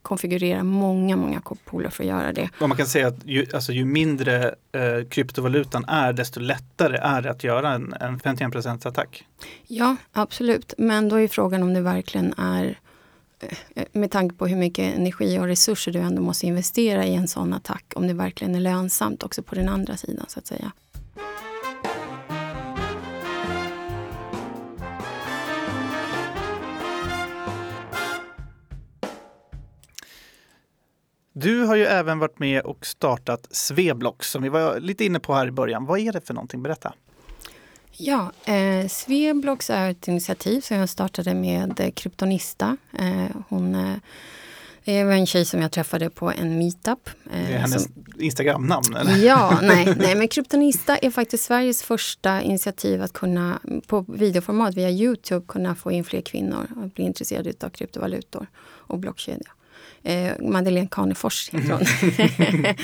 konfigurerar 0.01 0.63
många, 0.63 1.15
många 1.15 1.41
pooler 1.65 1.89
för 1.89 2.03
att 2.03 2.09
göra 2.09 2.33
det. 2.33 2.49
Och 2.59 2.69
man 2.69 2.77
kan 2.77 2.87
säga 2.87 3.07
att 3.07 3.25
ju, 3.25 3.45
alltså, 3.53 3.71
ju 3.71 3.85
mindre 3.85 4.55
eh, 4.71 5.07
kryptovalutan 5.09 5.85
är, 5.85 6.13
desto 6.13 6.39
lättare 6.39 6.97
är 6.97 7.21
det 7.21 7.31
att 7.31 7.43
göra 7.43 7.73
en, 7.73 7.93
en 7.99 8.19
51 8.19 8.85
attack. 8.85 9.25
Ja, 9.67 9.95
absolut. 10.11 10.73
Men 10.77 11.09
då 11.09 11.15
är 11.15 11.27
frågan 11.27 11.63
om 11.63 11.73
det 11.73 11.81
verkligen 11.81 12.33
är 12.37 12.77
Eh, 13.75 13.85
med 13.91 14.11
tanke 14.11 14.35
på 14.35 14.47
hur 14.47 14.57
mycket 14.57 14.95
energi 14.95 15.39
och 15.39 15.47
resurser 15.47 15.91
du 15.91 15.99
ändå 15.99 16.21
måste 16.21 16.47
investera 16.47 17.05
i 17.05 17.15
en 17.15 17.27
sån 17.27 17.53
attack, 17.53 17.93
om 17.95 18.07
det 18.07 18.13
verkligen 18.13 18.55
är 18.55 18.59
lönsamt 18.59 19.23
också 19.23 19.43
på 19.43 19.55
den 19.55 19.69
andra 19.69 19.97
sidan 19.97 20.25
så 20.27 20.39
att 20.39 20.47
säga. 20.47 20.71
Du 31.41 31.63
har 31.63 31.75
ju 31.75 31.85
även 31.85 32.19
varit 32.19 32.39
med 32.39 32.61
och 32.61 32.85
startat 32.85 33.47
Sveblox 33.51 34.31
som 34.31 34.43
vi 34.43 34.49
var 34.49 34.79
lite 34.79 35.05
inne 35.05 35.19
på 35.19 35.33
här 35.33 35.47
i 35.47 35.51
början. 35.51 35.85
Vad 35.85 35.99
är 35.99 36.11
det 36.11 36.21
för 36.27 36.33
någonting? 36.33 36.63
Berätta. 36.63 36.93
Ja, 37.91 38.31
eh, 38.45 38.87
Sveblox 38.87 39.69
är 39.69 39.91
ett 39.91 40.07
initiativ 40.07 40.61
som 40.61 40.77
jag 40.77 40.89
startade 40.89 41.33
med 41.33 41.79
eh, 41.79 41.91
Kryptonista. 41.91 42.77
Eh, 42.99 43.35
hon 43.49 43.75
eh, 43.75 43.95
är 44.83 45.05
en 45.05 45.25
tjej 45.25 45.45
som 45.45 45.61
jag 45.61 45.71
träffade 45.71 46.09
på 46.09 46.31
en 46.31 46.57
meetup. 46.57 47.09
Eh, 47.09 47.47
det 47.47 47.53
är 47.53 47.57
hennes 47.57 47.83
som... 47.83 48.05
Instagramnamn? 48.19 48.95
Eller? 48.95 49.17
Ja, 49.25 49.59
nej, 49.61 49.95
nej, 49.97 50.15
men 50.15 50.27
Kryptonista 50.27 50.97
är 50.97 51.11
faktiskt 51.11 51.43
Sveriges 51.43 51.83
första 51.83 52.41
initiativ 52.41 53.01
att 53.01 53.13
kunna 53.13 53.59
på 53.87 54.05
videoformat 54.07 54.75
via 54.75 54.89
Youtube 54.89 55.45
kunna 55.47 55.75
få 55.75 55.91
in 55.91 56.03
fler 56.03 56.21
kvinnor 56.21 56.67
att 56.85 56.95
bli 56.95 57.03
intresserade 57.03 57.53
av 57.61 57.69
kryptovalutor 57.69 58.47
och 58.63 58.99
blockkedja 58.99 59.51
eh, 60.03 60.33
Madeleine 60.39 60.87
Kanefors 60.91 61.49
heter 61.49 61.71
hon. 61.71 62.65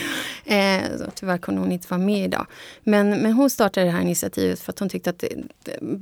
eh, 0.46 1.10
tyvärr 1.16 1.38
kunde 1.38 1.62
hon 1.62 1.72
inte 1.72 1.88
vara 1.90 2.02
med 2.02 2.26
idag. 2.26 2.48
Men, 2.84 3.10
men 3.10 3.34
hon 3.34 3.50
startade 3.50 3.86
det 3.86 3.92
här 3.92 4.02
initiativet 4.02 4.60
för 4.60 4.72
att 4.72 4.80
hon 4.80 4.90
tyckte 4.90 5.10
att 5.10 5.20
det, 5.20 5.30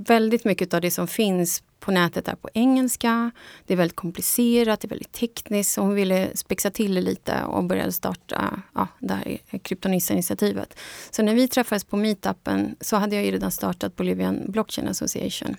väldigt 0.08 0.46
mycket 0.46 0.74
av 0.74 0.82
det 0.82 0.92
som 0.92 1.08
finns 1.08 1.64
på 1.80 1.92
nätet 1.92 2.28
är 2.28 2.36
på 2.36 2.50
engelska. 2.54 3.32
Det 3.66 3.74
är 3.74 3.78
väldigt 3.78 3.96
komplicerat, 3.96 4.82
det 4.82 4.88
är 4.88 4.90
väldigt 4.90 5.12
tekniskt. 5.12 5.74
Så 5.74 5.82
hon 5.82 5.96
ville 5.96 6.30
spexa 6.38 6.72
till 6.72 6.96
det 6.96 7.02
lite 7.02 7.44
och 7.44 7.64
började 7.64 7.92
starta 7.92 8.62
ja, 8.74 8.88
det 9.00 9.14
här 9.14 9.38
Kryptonissa-initiativet. 9.58 10.78
Så 11.12 11.24
när 11.24 11.36
vi 11.36 11.48
träffades 11.48 11.84
på 11.84 11.98
meetupen 11.98 12.76
så 12.82 12.96
hade 12.96 13.16
jag 13.16 13.26
ju 13.26 13.32
redan 13.32 13.52
startat 13.52 13.96
Bolivian 13.96 14.42
Blockchain 14.48 14.88
Association. 14.88 15.56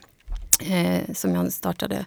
Eh, 0.60 1.14
som 1.14 1.34
jag 1.34 1.52
startade 1.52 2.06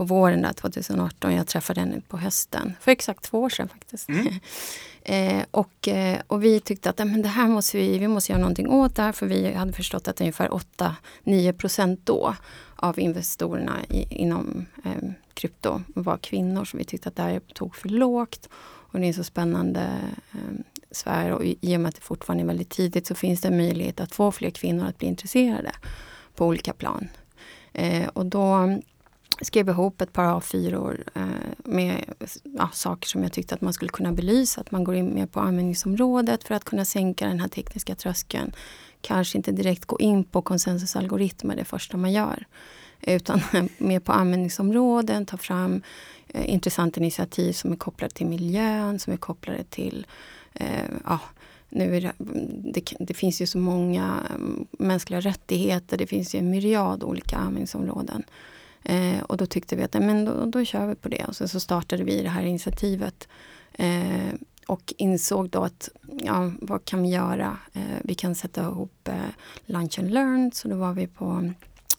på 0.00 0.04
våren 0.04 0.42
där 0.42 0.52
2018. 0.52 1.34
Jag 1.34 1.46
träffade 1.46 1.80
henne 1.80 2.00
på 2.08 2.16
hösten, 2.16 2.72
för 2.80 2.90
exakt 2.90 3.24
två 3.24 3.40
år 3.40 3.48
sedan 3.48 3.68
faktiskt. 3.68 4.08
Mm. 4.08 4.34
eh, 5.02 5.44
och, 5.50 5.88
eh, 5.88 6.20
och 6.26 6.44
vi 6.44 6.60
tyckte 6.60 6.90
att 6.90 6.98
men 6.98 7.22
det 7.22 7.28
här 7.28 7.48
måste 7.48 7.76
vi, 7.76 7.98
vi 7.98 8.08
måste 8.08 8.32
göra 8.32 8.40
någonting 8.40 8.68
åt 8.68 8.96
det 8.96 9.02
här 9.02 9.12
för 9.12 9.26
vi 9.26 9.52
hade 9.52 9.72
förstått 9.72 10.08
att 10.08 10.20
ungefär 10.20 10.48
8-9 11.24 11.52
procent 11.52 12.00
då 12.04 12.34
av 12.76 12.98
investorerna 12.98 13.76
i, 13.88 14.06
inom 14.10 14.66
eh, 14.84 15.10
krypto 15.34 15.82
var 15.86 16.16
kvinnor. 16.16 16.64
Så 16.64 16.76
vi 16.76 16.84
tyckte 16.84 17.08
att 17.08 17.16
det 17.16 17.22
här 17.22 17.40
tog 17.40 17.76
för 17.76 17.88
lågt. 17.88 18.48
Och 18.62 19.00
det 19.00 19.06
är 19.06 19.08
en 19.08 19.14
så 19.14 19.24
spännande 19.24 19.80
eh, 20.32 20.60
sfär 20.90 21.32
och 21.32 21.44
i 21.44 21.76
och 21.76 21.80
med 21.80 21.88
att 21.88 21.94
det 21.94 22.00
fortfarande 22.00 22.44
är 22.44 22.46
väldigt 22.46 22.70
tidigt 22.70 23.06
så 23.06 23.14
finns 23.14 23.40
det 23.40 23.48
en 23.48 23.56
möjlighet 23.56 24.00
att 24.00 24.14
få 24.14 24.32
fler 24.32 24.50
kvinnor 24.50 24.86
att 24.86 24.98
bli 24.98 25.08
intresserade 25.08 25.72
på 26.34 26.46
olika 26.46 26.72
plan. 26.72 27.08
Eh, 27.72 28.08
och 28.08 28.26
då 28.26 28.78
skrev 29.40 29.68
ihop 29.68 30.00
ett 30.00 30.12
par 30.12 30.24
A4 30.24 31.00
eh, 31.14 31.22
med 31.64 32.04
ja, 32.42 32.70
saker 32.72 33.08
som 33.08 33.22
jag 33.22 33.32
tyckte 33.32 33.54
att 33.54 33.60
man 33.60 33.72
skulle 33.72 33.90
kunna 33.90 34.12
belysa. 34.12 34.60
Att 34.60 34.70
man 34.70 34.84
går 34.84 34.94
in 34.94 35.14
mer 35.14 35.26
på 35.26 35.40
användningsområdet 35.40 36.44
för 36.44 36.54
att 36.54 36.64
kunna 36.64 36.84
sänka 36.84 37.26
den 37.26 37.40
här 37.40 37.48
tekniska 37.48 37.94
tröskeln. 37.94 38.52
Kanske 39.00 39.38
inte 39.38 39.52
direkt 39.52 39.84
gå 39.84 39.98
in 39.98 40.24
på 40.24 40.42
konsensusalgoritmer 40.42 41.56
det 41.56 41.64
första 41.64 41.96
man 41.96 42.12
gör. 42.12 42.46
Utan 43.02 43.40
mer 43.78 44.00
på 44.00 44.12
användningsområden, 44.12 45.26
ta 45.26 45.36
fram 45.36 45.82
eh, 46.28 46.50
intressanta 46.50 47.00
initiativ 47.00 47.52
som 47.52 47.72
är 47.72 47.76
kopplade 47.76 48.14
till 48.14 48.26
miljön, 48.26 48.98
som 48.98 49.12
är 49.12 49.16
kopplade 49.16 49.64
till 49.64 50.06
eh, 50.54 50.84
ja, 51.04 51.18
nu 51.68 52.00
det, 52.00 52.12
det, 52.74 52.94
det, 52.98 53.14
finns 53.14 53.42
ju 53.42 53.46
så 53.46 53.58
många 53.58 54.26
mm, 54.34 54.66
mänskliga 54.70 55.20
rättigheter, 55.20 55.96
det 55.96 56.06
finns 56.06 56.34
ju 56.34 56.38
en 56.38 56.50
myriad 56.50 57.04
olika 57.04 57.36
användningsområden. 57.36 58.22
Eh, 58.82 59.22
och 59.22 59.36
då 59.36 59.46
tyckte 59.46 59.76
vi 59.76 59.82
att 59.82 59.94
men 59.94 60.24
då, 60.24 60.44
då 60.46 60.64
kör 60.64 60.86
vi 60.86 60.94
på 60.94 61.08
det. 61.08 61.24
Och 61.24 61.36
så, 61.36 61.48
så 61.48 61.60
startade 61.60 62.04
vi 62.04 62.22
det 62.22 62.28
här 62.28 62.42
initiativet. 62.42 63.28
Eh, 63.72 64.34
och 64.66 64.94
insåg 64.96 65.50
då 65.50 65.64
att 65.64 65.88
ja, 66.22 66.52
vad 66.60 66.84
kan 66.84 67.02
vi 67.02 67.08
göra? 67.08 67.58
Eh, 67.72 67.82
vi 68.04 68.14
kan 68.14 68.34
sätta 68.34 68.62
ihop 68.62 69.08
eh, 69.08 69.14
Lunch 69.66 69.98
and 69.98 70.10
Learn. 70.10 70.52
Så 70.52 70.68
då 70.68 70.76
var 70.76 70.92
vi 70.92 71.06
på 71.06 71.52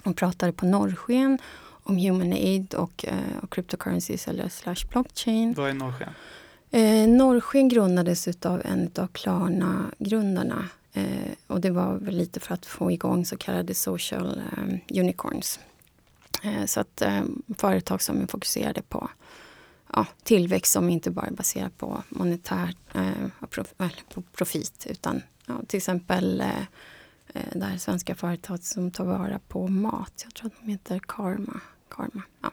och 0.04 0.16
pratade 0.16 0.52
på 0.52 0.66
Norrsken 0.66 1.38
om 1.84 1.98
Human 1.98 2.34
Aid 2.34 2.74
och, 2.74 3.06
eh, 3.08 3.44
och 3.44 3.54
cryptocurrencies 3.54 4.28
eller 4.28 4.50
slash 4.50 4.88
blockchain. 4.90 5.54
Vad 5.54 5.70
är 5.70 5.74
Norrsken? 5.74 6.10
Eh, 6.72 7.08
Norrsken 7.08 7.70
grundades 7.70 8.46
av 8.46 8.62
en 8.66 8.92
av 8.98 9.08
Klarna-grundarna. 9.08 10.70
Eh, 10.94 11.32
och 11.48 11.62
det 11.62 11.72
var 11.72 11.94
väl 11.94 12.18
lite 12.18 12.40
för 12.40 12.54
att 12.54 12.66
få 12.66 12.92
igång 12.92 13.26
så 13.26 13.38
kallade 13.38 13.74
social 13.74 14.42
eh, 14.58 15.00
unicorns. 15.00 15.60
Eh, 16.42 16.66
så 16.66 16.80
att 16.80 17.02
eh, 17.02 17.22
företag 17.58 18.02
som 18.02 18.22
är 18.22 18.28
fokuserade 18.28 18.82
på 18.82 19.10
ja, 19.94 20.06
tillväxt 20.24 20.72
som 20.74 20.90
inte 20.90 21.12
bara 21.12 21.26
är 21.26 21.32
baserad 21.32 21.78
på 21.78 22.04
monetär 22.10 22.76
eh, 22.94 23.48
profit 24.34 24.88
utan 24.90 25.22
ja, 25.46 25.54
till 25.68 25.78
exempel 25.78 26.42
eh, 26.42 26.62
eh, 27.34 27.42
det 27.54 27.66
här 27.66 27.78
svenska 27.78 28.16
företaget 28.16 28.64
som 28.64 28.92
tar 28.92 29.06
vara 29.06 29.40
på 29.48 29.68
mat. 29.68 30.22
Jag 30.24 30.34
tror 30.34 30.48
att 30.48 30.66
de 30.66 30.72
heter 30.72 31.02
Karma. 31.08 31.60
Karma 31.90 32.22
ja. 32.42 32.52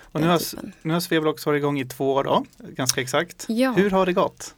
Och 0.00 0.20
nu 0.20 0.26
har, 0.26 0.40
nu 0.82 0.92
har 0.92 1.00
Sveblox 1.00 1.46
varit 1.46 1.58
igång 1.58 1.80
i 1.80 1.84
två 1.84 2.12
år, 2.12 2.24
då, 2.24 2.44
ganska 2.58 3.00
exakt. 3.00 3.46
Ja. 3.48 3.72
Hur 3.72 3.90
har 3.90 4.06
det 4.06 4.12
gått? 4.12 4.54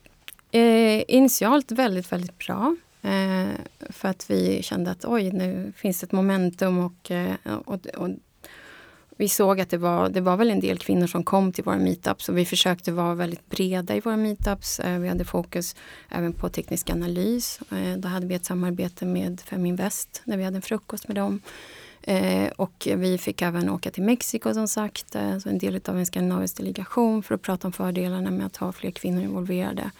Eh, 0.51 1.03
initialt 1.07 1.71
väldigt, 1.71 2.11
väldigt 2.11 2.37
bra. 2.37 2.75
Eh, 3.01 3.49
för 3.89 4.07
att 4.07 4.29
vi 4.29 4.63
kände 4.63 4.91
att 4.91 5.05
oj, 5.05 5.31
nu 5.31 5.73
finns 5.75 6.03
ett 6.03 6.11
momentum 6.11 6.77
och, 6.77 7.11
och, 7.65 7.87
och 7.87 8.09
vi 9.17 9.29
såg 9.29 9.59
att 9.59 9.69
det 9.69 9.77
var, 9.77 10.09
det 10.09 10.21
var 10.21 10.37
väl 10.37 10.51
en 10.51 10.59
del 10.59 10.77
kvinnor 10.77 11.07
som 11.07 11.23
kom 11.23 11.51
till 11.51 11.63
våra 11.63 11.77
meetups 11.77 12.29
och 12.29 12.37
vi 12.37 12.45
försökte 12.45 12.91
vara 12.91 13.15
väldigt 13.15 13.49
breda 13.49 13.95
i 13.95 13.99
våra 13.99 14.17
meetups. 14.17 14.79
Eh, 14.79 14.99
vi 14.99 15.07
hade 15.07 15.25
fokus 15.25 15.75
även 16.09 16.33
på 16.33 16.49
teknisk 16.49 16.89
analys. 16.89 17.59
Eh, 17.71 17.97
då 17.97 18.07
hade 18.07 18.27
vi 18.27 18.35
ett 18.35 18.45
samarbete 18.45 19.05
med 19.05 19.41
Feminvest 19.41 20.21
när 20.23 20.37
vi 20.37 20.43
hade 20.43 20.55
en 20.55 20.61
frukost 20.61 21.07
med 21.07 21.15
dem. 21.15 21.41
Eh, 22.01 22.47
och 22.55 22.87
vi 22.95 23.17
fick 23.17 23.41
även 23.41 23.69
åka 23.69 23.91
till 23.91 24.03
Mexiko 24.03 24.53
som 24.53 24.67
sagt, 24.67 25.11
så 25.43 25.49
en 25.49 25.57
del 25.57 25.81
av 25.85 25.97
en 25.97 26.05
skandinavisk 26.05 26.57
delegation 26.57 27.23
för 27.23 27.35
att 27.35 27.41
prata 27.41 27.67
om 27.67 27.71
fördelarna 27.71 28.31
med 28.31 28.45
att 28.45 28.57
ha 28.57 28.71
fler 28.71 28.91
kvinnor 28.91 29.23
involverade. 29.23 29.91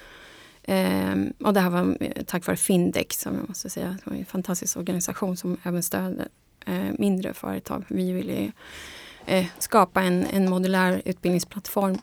Och 1.40 1.54
det 1.54 1.60
här 1.60 1.70
var 1.70 1.98
tack 2.24 2.48
vare 2.48 2.58
Findex 2.58 3.20
som 3.20 3.36
jag 3.36 3.50
måste 3.50 3.70
säga, 3.70 3.98
som 4.04 4.14
är 4.14 4.18
en 4.18 4.26
fantastisk 4.26 4.78
organisation 4.78 5.38
som 5.38 5.58
även 5.64 5.84
stöder 5.84 6.28
mindre 6.98 7.34
företag. 7.34 7.86
Vi 7.88 8.12
ville 8.12 8.52
eh, 9.28 9.46
skapa 9.60 10.02
en, 10.02 10.26
en 10.26 10.50
modulär 10.50 11.02
utbildningsplattform 11.06 11.98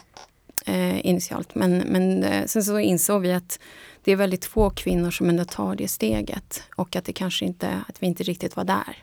eh, 0.66 1.06
initialt. 1.06 1.54
Men, 1.54 1.76
men 1.78 2.24
eh, 2.24 2.46
sen 2.46 2.64
så 2.64 2.78
insåg 2.78 3.22
vi 3.22 3.32
att 3.32 3.58
det 4.04 4.12
är 4.12 4.16
väldigt 4.16 4.44
få 4.44 4.70
kvinnor 4.70 5.10
som 5.10 5.28
ändå 5.28 5.44
tar 5.44 5.76
det 5.76 5.88
steget 5.88 6.62
och 6.76 6.96
att 6.96 7.04
det 7.04 7.12
kanske 7.12 7.44
inte, 7.44 7.84
att 7.88 8.02
vi 8.02 8.06
inte 8.06 8.22
riktigt 8.22 8.56
var 8.56 8.64
där. 8.64 9.02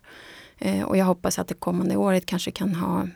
Eh, 0.57 0.83
och 0.83 0.97
jag 0.97 1.05
hoppas 1.05 1.39
att 1.39 1.47
det 1.47 1.53
kommande 1.53 1.95
året 1.95 2.25
kanske 2.25 2.51
kan 2.51 2.75
ha 2.75 3.07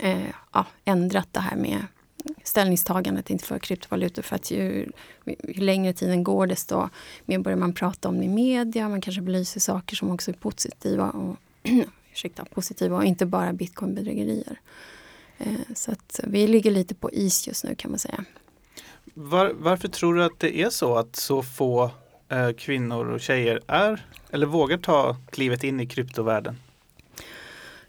eh, 0.00 0.28
ja, 0.52 0.66
ändrat 0.84 1.28
det 1.32 1.40
här 1.40 1.56
med 1.56 1.86
ställningstagandet 2.44 3.30
inför 3.30 3.58
kryptovalutor 3.58 4.22
för 4.22 4.36
att 4.36 4.50
ju, 4.50 4.88
ju 5.48 5.54
längre 5.54 5.92
tiden 5.92 6.24
går 6.24 6.46
desto 6.46 6.88
mer 7.24 7.38
börjar 7.38 7.58
man 7.58 7.72
prata 7.72 8.08
om 8.08 8.18
det 8.18 8.24
i 8.24 8.28
media. 8.28 8.88
Man 8.88 9.00
kanske 9.00 9.22
belyser 9.22 9.60
saker 9.60 9.96
som 9.96 10.10
också 10.10 10.30
är 10.30 10.34
positiva 10.34 11.10
och, 11.10 11.36
ursäkta, 12.12 12.44
positiva 12.44 12.96
och 12.96 13.04
inte 13.04 13.26
bara 13.26 13.52
bitcoinbedrägerier. 13.52 14.60
Eh, 15.38 15.74
så 15.74 15.92
att 15.92 16.20
vi 16.24 16.46
ligger 16.46 16.70
lite 16.70 16.94
på 16.94 17.10
is 17.12 17.46
just 17.46 17.64
nu 17.64 17.74
kan 17.74 17.90
man 17.90 17.98
säga. 17.98 18.24
Var, 19.14 19.52
varför 19.54 19.88
tror 19.88 20.14
du 20.14 20.24
att 20.24 20.38
det 20.40 20.62
är 20.62 20.70
så 20.70 20.96
att 20.96 21.16
så 21.16 21.42
få 21.42 21.90
eh, 22.28 22.52
kvinnor 22.52 23.10
och 23.10 23.20
tjejer 23.20 23.60
är 23.66 24.06
eller 24.30 24.46
vågar 24.46 24.78
ta 24.78 25.16
klivet 25.30 25.64
in 25.64 25.80
i 25.80 25.86
kryptovärlden? 25.86 26.56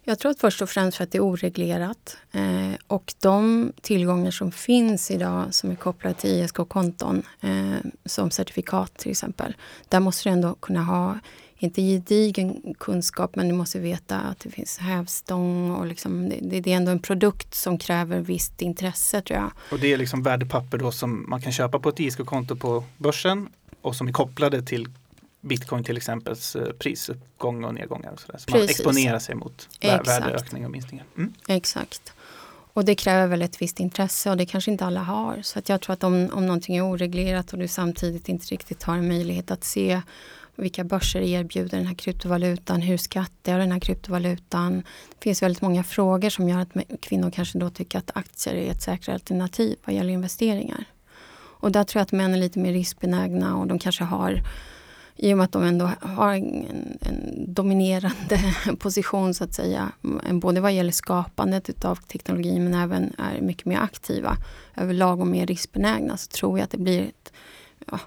Jag 0.05 0.19
tror 0.19 0.31
att 0.31 0.39
först 0.39 0.62
och 0.62 0.69
främst 0.69 0.97
för 0.97 1.03
att 1.03 1.12
det 1.12 1.17
är 1.17 1.23
oreglerat. 1.23 2.17
Eh, 2.31 2.73
och 2.88 3.13
de 3.21 3.71
tillgångar 3.81 4.31
som 4.31 4.51
finns 4.51 5.12
idag 5.12 5.53
som 5.53 5.71
är 5.71 5.75
kopplade 5.75 6.15
till 6.15 6.29
ISK-konton, 6.29 7.23
eh, 7.41 7.77
som 8.05 8.31
certifikat 8.31 8.97
till 8.97 9.12
exempel, 9.12 9.55
där 9.89 9.99
måste 9.99 10.29
du 10.29 10.33
ändå 10.33 10.55
kunna 10.55 10.83
ha, 10.83 11.19
inte 11.63 11.82
gedigen 11.82 12.76
kunskap, 12.80 13.36
men 13.36 13.47
du 13.47 13.54
måste 13.54 13.80
veta 13.80 14.19
att 14.19 14.39
det 14.39 14.49
finns 14.49 14.78
hävstång 14.78 15.71
och 15.71 15.86
liksom, 15.86 16.30
det, 16.30 16.60
det, 16.60 16.71
är 16.71 16.78
ändå 16.78 16.91
en 16.91 16.99
produkt 16.99 17.56
som 17.56 17.78
kräver 17.78 18.19
visst 18.19 18.62
intresse 18.62 19.21
tror 19.21 19.39
jag. 19.39 19.52
Och 19.71 19.80
det 19.80 19.93
är 19.93 19.97
liksom 19.97 20.23
värdepapper 20.23 20.78
då 20.78 20.91
som 20.91 21.30
man 21.30 21.41
kan 21.41 21.52
köpa 21.52 21.80
på 21.80 21.89
ett 21.89 21.99
ISK-konto 21.99 22.56
på 22.56 22.84
börsen 22.97 23.49
och 23.82 23.95
som 23.95 24.08
är 24.08 24.12
kopplade 24.12 24.62
till 24.62 24.88
bitcoin 25.41 25.84
till 25.84 25.97
exempel 25.97 26.36
prisuppgång 26.80 27.63
och 27.63 27.73
nedgångar. 27.73 28.12
Och 28.12 28.19
så 28.19 28.32
där. 28.32 28.38
så 28.38 28.52
man 28.52 28.63
exponerar 28.63 29.19
sig 29.19 29.36
mot 29.36 29.69
Exakt. 29.80 30.08
värdeökning 30.08 30.65
och 30.65 30.71
minskningar. 30.71 31.06
Mm. 31.17 31.34
Exakt. 31.47 32.13
Och 32.73 32.86
det 32.86 32.95
kräver 32.95 33.28
väl 33.28 33.41
ett 33.41 33.62
visst 33.62 33.80
intresse 33.80 34.30
och 34.30 34.38
det 34.38 34.45
kanske 34.45 34.71
inte 34.71 34.86
alla 34.86 34.99
har. 34.99 35.41
Så 35.41 35.60
att 35.60 35.69
jag 35.69 35.82
tror 35.82 35.93
att 35.93 36.04
om, 36.04 36.30
om 36.34 36.45
någonting 36.45 36.78
är 36.78 36.82
oreglerat 36.82 37.54
och 37.54 37.60
du 37.60 37.67
samtidigt 37.67 38.30
inte 38.30 38.45
riktigt 38.45 38.84
har 38.84 38.95
en 38.95 39.08
möjlighet 39.08 39.52
att 39.52 39.63
se 39.63 40.02
vilka 40.55 40.83
börser 40.83 41.21
erbjuder 41.21 41.77
den 41.77 41.87
här 41.87 41.95
kryptovalutan, 41.95 42.81
hur 42.81 42.97
skattar 42.97 43.51
jag 43.51 43.61
den 43.61 43.71
här 43.71 43.79
kryptovalutan? 43.79 44.83
Det 45.09 45.23
finns 45.23 45.43
väldigt 45.43 45.61
många 45.61 45.83
frågor 45.83 46.29
som 46.29 46.49
gör 46.49 46.59
att 46.59 47.01
kvinnor 47.01 47.31
kanske 47.31 47.59
då 47.59 47.69
tycker 47.69 47.97
att 47.97 48.11
aktier 48.17 48.55
är 48.55 48.71
ett 48.71 48.81
säkrare 48.81 49.15
alternativ 49.15 49.77
vad 49.85 49.95
gäller 49.95 50.13
investeringar. 50.13 50.85
Och 51.35 51.71
där 51.71 51.83
tror 51.83 51.99
jag 51.99 52.03
att 52.03 52.11
män 52.11 52.33
är 52.33 52.37
lite 52.37 52.59
mer 52.59 52.73
riskbenägna 52.73 53.57
och 53.57 53.67
de 53.67 53.79
kanske 53.79 54.03
har 54.03 54.41
i 55.15 55.33
och 55.33 55.37
med 55.37 55.43
att 55.43 55.51
de 55.51 55.63
ändå 55.63 55.89
har 56.01 56.33
en, 56.33 56.65
en, 57.01 57.53
dominerande 57.53 58.55
position 58.79 59.33
så 59.33 59.43
att 59.43 59.53
säga, 59.53 59.91
både 60.31 60.61
vad 60.61 60.73
gäller 60.73 60.91
skapandet 60.91 61.85
av 61.85 61.95
teknologi 61.95 62.59
men 62.59 62.73
även 62.73 63.13
är 63.17 63.41
mycket 63.41 63.65
mer 63.65 63.79
aktiva 63.79 64.37
överlag 64.75 65.19
och 65.19 65.27
mer 65.27 65.47
riskbenägna 65.47 66.17
så 66.17 66.27
tror 66.27 66.59
jag 66.59 66.63
att 66.63 66.71
det 66.71 66.77
blir 66.77 67.01
ett 67.01 67.33
ja, 67.91 67.99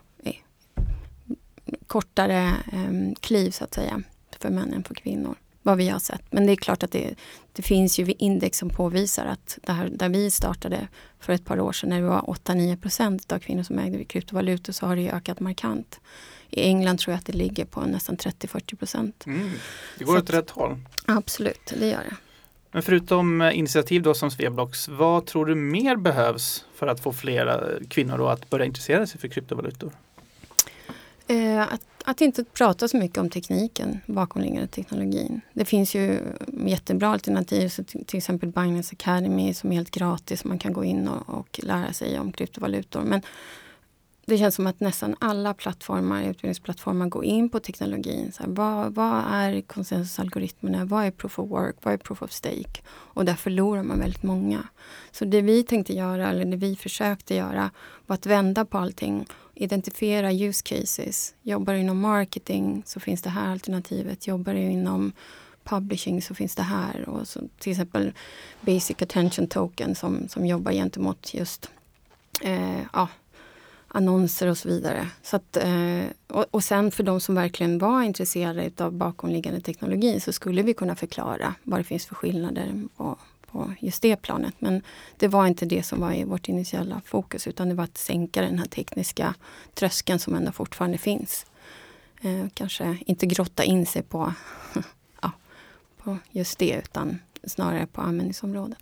kortare 1.87 2.55
eh, 2.73 3.15
kliv 3.21 3.51
så 3.51 3.65
att 3.65 3.75
säga 3.75 4.03
för 4.41 4.51
män 4.51 4.73
än 4.73 4.85
för 4.85 4.95
kvinnor. 4.95 5.35
Vad 5.63 5.79
vi 5.79 5.89
har 5.89 5.99
sett. 5.99 6.33
Men 6.33 6.47
det 6.47 6.53
är 6.53 6.57
klart 6.57 6.83
att 6.83 6.93
det, 6.93 7.15
det 7.53 7.63
finns 7.63 7.99
ju 7.99 8.15
index 8.19 8.59
som 8.59 8.71
påvisar 8.71 9.27
att 9.27 9.59
där, 9.63 9.89
där 9.93 10.09
vi 10.09 10.31
startade 10.31 10.89
för 11.21 11.33
ett 11.33 11.45
par 11.45 11.61
år 11.61 11.73
sedan 11.73 11.91
när 11.91 12.01
det 12.01 12.09
var 12.09 12.21
8-9 12.21 12.77
procent 12.77 13.33
av 13.33 13.39
kvinnor 13.39 13.63
som 13.63 13.79
ägde 13.79 14.05
kryptovalutor 14.05 14.73
så 14.73 14.87
har 14.87 14.97
det 14.97 15.11
ökat 15.11 15.41
markant. 15.41 16.01
I 16.51 16.63
England 16.63 16.99
tror 16.99 17.13
jag 17.13 17.19
att 17.19 17.27
det 17.27 17.33
ligger 17.33 17.65
på 17.65 17.81
nästan 17.81 18.17
30-40 18.17 18.77
procent. 18.77 19.27
Mm, 19.27 19.51
det 19.99 20.05
går 20.05 20.19
åt 20.19 20.31
rätt 20.31 20.51
håll. 20.51 20.79
Absolut, 21.07 21.73
det 21.79 21.89
gör 21.89 22.05
det. 22.11 22.17
Men 22.73 22.83
förutom 22.83 23.41
eh, 23.41 23.59
initiativ 23.59 24.03
då 24.03 24.15
som 24.15 24.31
Sveblocks, 24.31 24.89
vad 24.89 25.27
tror 25.27 25.47
du 25.47 25.55
mer 25.55 25.97
behövs 25.97 26.65
för 26.75 26.87
att 26.87 27.01
få 27.01 27.13
flera 27.13 27.61
kvinnor 27.89 28.33
att 28.33 28.51
börja 28.51 28.65
intressera 28.65 29.07
sig 29.07 29.21
för 29.21 29.29
kryptovalutor? 29.29 29.93
Eh, 31.29 31.63
att, 31.63 31.81
att, 32.05 32.21
inte 32.21 32.45
prata 32.45 32.89
så 32.89 32.97
mycket 32.97 33.19
om 33.19 33.31
tekniken, 33.31 34.01
bakomliggande 34.07 34.67
teknologin. 34.67 35.41
Det 35.53 35.65
finns 35.65 35.95
ju 35.95 36.21
jättebra 36.67 37.09
alternativ, 37.09 37.69
så 37.69 37.85
till, 37.85 38.17
exempel 38.17 38.49
Binance 38.49 38.97
Academy 39.01 39.55
som 39.55 39.73
är 39.73 39.77
helt 39.77 39.91
gratis. 39.91 40.45
Man 40.45 40.59
kan 40.59 40.73
gå 40.73 40.85
in 40.85 41.09
och, 41.09 41.39
och 41.39 41.61
lära 41.63 41.93
sig 41.93 42.19
om 42.19 42.33
kryptovalutor. 42.33 43.03
Men 43.03 43.23
det 44.27 44.39
känns 44.39 44.55
som 44.55 44.67
att 44.67 44.81
nästan 44.81 45.17
alla 45.19 45.55
plattformar, 45.55 46.23
utbildningsplattformar 46.23 47.07
går 47.07 47.25
in 47.25 47.49
på 47.49 47.61
teknologin. 47.61 48.33
Så 48.33 48.43
här, 48.43 48.51
vad, 48.51 48.95
vad, 48.95 49.25
är 49.31 49.61
konsensusalgoritmerna? 49.61 50.85
Vad 50.85 51.05
är 51.05 51.11
proof 51.11 51.39
of 51.39 51.51
work? 51.51 51.77
Vad 51.83 51.95
är 51.95 51.99
proof 51.99 52.23
of 52.23 52.33
stake? 52.33 52.81
Och 52.89 53.25
där 53.25 53.35
förlorar 53.35 53.83
man 53.83 53.99
väldigt 53.99 54.23
många. 54.23 54.69
Så 55.11 55.25
det 55.25 55.41
vi 55.41 55.63
tänkte 55.63 55.93
göra, 55.93 56.31
eller 56.31 56.45
det 56.45 56.57
vi 56.57 56.77
försökte 56.77 57.35
göra, 57.35 57.71
var 58.07 58.15
att 58.15 58.27
vända 58.27 58.65
på 58.65 58.79
allting. 58.79 59.27
Identifiera 59.59 60.33
use 60.33 60.63
cases. 60.65 61.35
Jobbar 61.43 61.73
du 61.73 61.79
inom 61.79 62.01
marketing 62.01 62.83
så 62.87 63.01
finns 63.01 63.23
det 63.23 63.31
här 63.31 63.51
alternativet. 63.51 64.27
Jobbar 64.27 64.55
du 64.55 64.61
inom 64.61 65.13
publishing 65.65 66.23
så 66.23 66.35
finns 66.35 66.55
det 66.55 66.63
här. 66.63 67.09
Och 67.09 67.29
så, 67.29 67.41
till 67.59 67.73
exempel 67.73 68.13
Basic 68.61 69.03
Attention 69.03 69.47
Token 69.47 69.95
som, 69.95 70.29
som 70.29 70.47
jobbar 70.47 70.73
gentemot 70.73 71.35
just 71.35 71.71
eh, 72.43 72.81
ja, 72.93 73.09
annonser 73.89 74.47
och 74.47 74.59
så 74.59 74.69
vidare. 74.69 75.09
Så 75.23 75.37
att, 75.37 75.57
eh, 75.57 76.05
och, 76.27 76.45
och, 76.51 76.65
sen 76.65 76.91
för 76.91 77.03
de 77.03 77.21
som 77.21 77.35
verkligen 77.35 77.79
var 77.79 78.03
intresserade 78.03 78.85
av 78.85 78.93
bakomliggande 78.93 79.61
teknologi 79.61 80.21
så 80.21 80.33
skulle 80.33 80.63
vi 80.63 80.75
kunna 80.75 80.97
förklara 80.97 81.55
vad 81.63 81.81
det 81.81 81.85
finns 81.85 82.07
för 82.07 82.15
skillnader 82.15 82.89
och 82.97 83.19
på 83.47 83.75
just 83.81 84.03
det 84.03 84.17
planet. 84.17 84.55
Men 84.59 84.83
det 85.17 85.29
var 85.29 85.47
inte 85.47 85.67
det 85.67 85.83
som 85.83 86.01
var 86.01 86.13
i 86.13 86.25
vårt 86.25 86.49
initiala 86.49 87.01
fokus 87.05 87.47
utan 87.47 87.69
det 87.69 87.75
var 87.75 87.85
att 87.85 87.99
sänka 87.99 88.43
den 88.43 88.59
här 88.59 88.67
tekniska 88.67 89.35
tröskeln 89.75 90.19
som 90.19 90.35
ändå 90.35 90.53
fortfarande 90.53 90.99
finns. 90.99 91.47
Eh, 92.23 92.47
kanske 92.55 92.99
inte 93.07 93.27
grotta 93.27 93.65
in 93.65 93.87
sig 93.87 94.03
på, 94.03 94.35
ja, 95.23 95.33
på 96.03 96.19
just 96.31 96.59
det 96.59 96.83
utan 96.85 97.19
snarare 97.45 97.87
på 97.87 98.01
användningsområdet. 98.01 98.79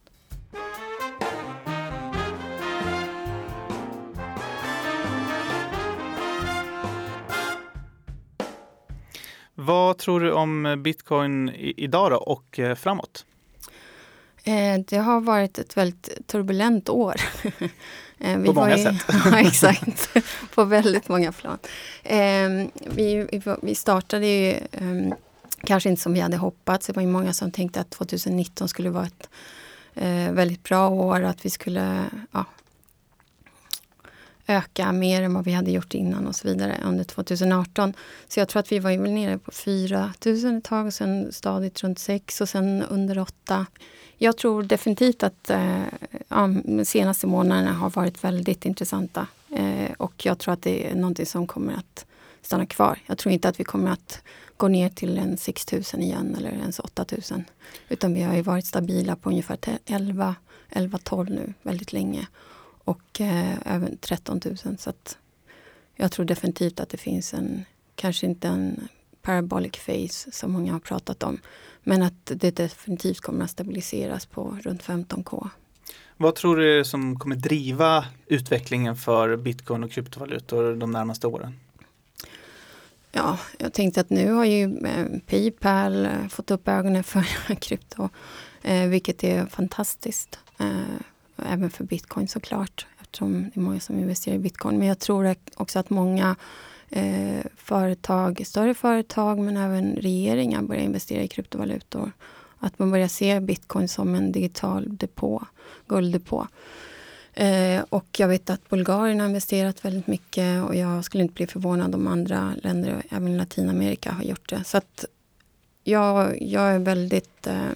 Vad 9.55 9.99
tror 9.99 10.21
du 10.21 10.33
om 10.33 10.83
bitcoin 10.83 11.49
idag 11.59 12.11
då 12.11 12.17
och 12.17 12.59
eh, 12.59 12.75
framåt? 12.75 13.27
Eh, 14.45 14.81
det 14.87 14.97
har 14.97 15.21
varit 15.21 15.59
ett 15.59 15.77
väldigt 15.77 16.27
turbulent 16.27 16.89
år. 16.89 17.15
Eh, 18.19 18.39
vi 18.39 18.47
på 18.47 18.53
många 18.53 18.77
i, 18.77 18.83
sätt. 18.83 19.05
ja, 19.25 19.41
exakt. 19.41 20.11
på 20.55 20.65
väldigt 20.65 21.09
många 21.09 21.33
plan. 21.33 21.59
Vi, 22.87 23.29
vi 23.63 23.75
startade 23.75 24.27
ju 24.27 24.55
ehm, 24.73 25.15
kanske 25.65 25.89
inte 25.89 26.03
som 26.03 26.13
vi 26.13 26.21
hade 26.21 26.37
hoppats. 26.37 26.87
Det 26.87 26.93
var 26.93 27.03
ju 27.03 27.09
många 27.09 27.33
som 27.33 27.51
tänkte 27.51 27.81
att 27.81 27.91
2019 27.91 28.69
skulle 28.69 28.91
vara 28.91 29.07
ett 29.07 29.29
väldigt 30.35 30.63
bra 30.63 30.89
år. 30.89 31.23
Att 31.23 31.45
vi 31.45 31.51
skulle 31.51 32.05
ja, 32.33 32.45
öka 34.47 34.93
mer 34.93 35.23
än 35.23 35.35
vad 35.35 35.45
vi 35.45 35.53
hade 35.53 35.71
gjort 35.71 35.95
innan 35.95 36.27
och 36.27 36.37
så 36.37 36.49
vidare 36.49 36.81
under 36.85 37.05
2018. 37.05 37.95
Så 38.29 38.41
jag 38.41 38.49
tror 38.49 38.61
att 38.61 38.73
vi 38.73 38.79
var 38.79 38.99
väl 38.99 39.11
nere 39.11 39.39
på 39.39 39.51
4 39.51 40.13
000 40.27 40.57
ett 40.57 40.65
tag 40.65 40.87
och 40.87 40.95
sen 40.95 41.33
stadigt 41.33 41.83
runt 41.83 41.99
6 41.99 42.41
och 42.41 42.49
sen 42.49 42.83
under 42.83 43.19
8. 43.19 43.67
Jag 44.19 44.37
tror 44.37 44.63
definitivt 44.63 45.23
att 45.23 45.51
eh, 45.51 45.83
ja, 46.29 46.51
de 46.65 46.85
senaste 46.85 47.27
månaderna 47.27 47.73
har 47.73 47.91
varit 47.91 48.25
väldigt 48.25 48.65
intressanta. 48.65 49.27
Eh, 49.51 49.93
och 49.97 50.27
jag 50.27 50.39
tror 50.39 50.55
att 50.55 50.63
det 50.63 50.91
är 50.91 50.95
någonting 50.95 51.27
som 51.27 51.47
kommer 51.47 51.73
att 51.73 52.07
stanna 52.43 52.67
kvar. 52.67 52.99
Jag 53.07 53.19
tror 53.19 53.33
inte 53.33 53.49
att 53.49 53.61
vi 53.61 53.65
kommer 53.65 53.91
att 53.91 54.23
gå 54.57 54.69
ner 54.69 54.89
till 54.89 55.19
en 55.19 55.37
6 55.37 55.73
000 55.73 55.83
igen 55.83 56.35
eller 56.39 56.51
ens 56.51 56.79
8 56.79 57.05
000. 57.31 57.43
Utan 57.89 58.15
vi 58.15 58.23
har 58.23 58.35
ju 58.35 58.43
varit 58.43 58.67
stabila 58.67 59.17
på 59.17 59.29
ungefär 59.29 59.59
11, 59.87 60.35
11 60.71 60.99
12 61.03 61.31
nu 61.31 61.55
väldigt 61.63 61.93
länge 61.93 62.27
och 62.85 63.21
eh, 63.21 63.55
även 63.65 63.99
13 63.99 64.41
000. 64.45 64.79
Så 64.79 64.93
jag 65.97 66.13
tror 66.13 66.25
definitivt 66.25 66.81
att 66.81 66.89
det 66.89 66.97
finns 66.97 67.35
en, 67.35 67.65
kanske 67.95 68.27
inte 68.27 68.49
en 68.49 68.89
parabolic 69.23 69.73
phase 69.73 70.33
som 70.33 70.53
många 70.53 70.73
har 70.73 70.81
pratat 70.81 71.23
om. 71.23 71.39
Men 71.83 72.03
att 72.03 72.27
det 72.35 72.57
definitivt 72.57 73.21
kommer 73.21 73.45
att 73.45 73.51
stabiliseras 73.51 74.27
på 74.27 74.59
runt 74.63 74.83
15K. 74.83 75.49
Vad 76.17 76.35
tror 76.35 76.57
du 76.57 76.79
är 76.79 76.85
som 76.85 77.19
kommer 77.19 77.37
driva 77.37 78.05
utvecklingen 78.27 78.97
för 78.97 79.37
bitcoin 79.37 79.85
och 79.85 79.91
kryptovalutor 79.91 80.77
de 80.77 80.91
närmaste 80.91 81.27
åren? 81.27 81.55
Ja, 83.13 83.39
jag 83.59 83.73
tänkte 83.73 84.01
att 84.01 84.11
nu 84.11 84.33
har 84.33 84.45
ju 84.45 84.79
eh, 84.79 85.07
Paypal 85.27 86.07
eh, 86.07 86.29
fått 86.29 86.51
upp 86.51 86.69
ögonen 86.69 87.05
för 87.05 87.55
krypto, 87.61 88.09
eh, 88.63 88.89
vilket 88.89 89.25
är 89.25 89.47
fantastiskt. 89.47 90.39
Även 91.37 91.71
för 91.71 91.85
bitcoin 91.85 92.29
såklart, 92.29 92.87
eftersom 93.01 93.43
det 93.43 93.61
är 93.61 93.61
många 93.61 93.81
som 93.81 93.99
investerar 93.99 94.35
i 94.35 94.39
bitcoin. 94.39 94.79
Men 94.79 94.89
jag 94.89 94.99
tror 94.99 95.35
också 95.55 95.79
att 95.79 95.91
många 95.91 96.37
eh, 96.91 97.45
företag, 97.57 98.43
större 98.47 98.75
företag 98.75 99.39
men 99.39 99.57
även 99.57 99.97
regeringar 99.97 100.63
börjar 100.63 100.83
investera 100.83 101.23
i 101.23 101.29
kryptovalutor. 101.29 102.13
Att 102.59 102.79
man 102.79 102.91
börjar 102.91 103.09
se 103.09 103.41
bitcoin 103.41 103.89
som 103.89 104.15
en 104.15 104.33
digital 104.33 104.97
depå, 104.97 105.47
gulddepå. 105.87 106.49
Eh, 107.35 107.83
och 107.89 108.07
jag 108.19 108.29
vet 108.29 108.51
att 108.51 108.69
Bulgarien 108.69 109.21
har 109.21 109.27
investerat 109.27 109.85
väldigt 109.85 110.07
mycket 110.07 110.65
och 110.65 110.77
jag 110.77 111.05
skulle 111.05 111.23
inte 111.23 111.35
bli 111.35 111.47
förvånad 111.47 111.95
om 111.95 112.07
andra 112.07 112.55
länder, 112.63 113.03
även 113.11 113.37
Latinamerika, 113.37 114.13
har 114.13 114.23
gjort 114.23 114.49
det. 114.49 114.65
Så 114.65 114.77
att 114.77 115.05
jag, 115.85 116.43
jag 116.43 116.75
är 116.75 116.79
väldigt 116.79 117.47
eh, 117.47 117.71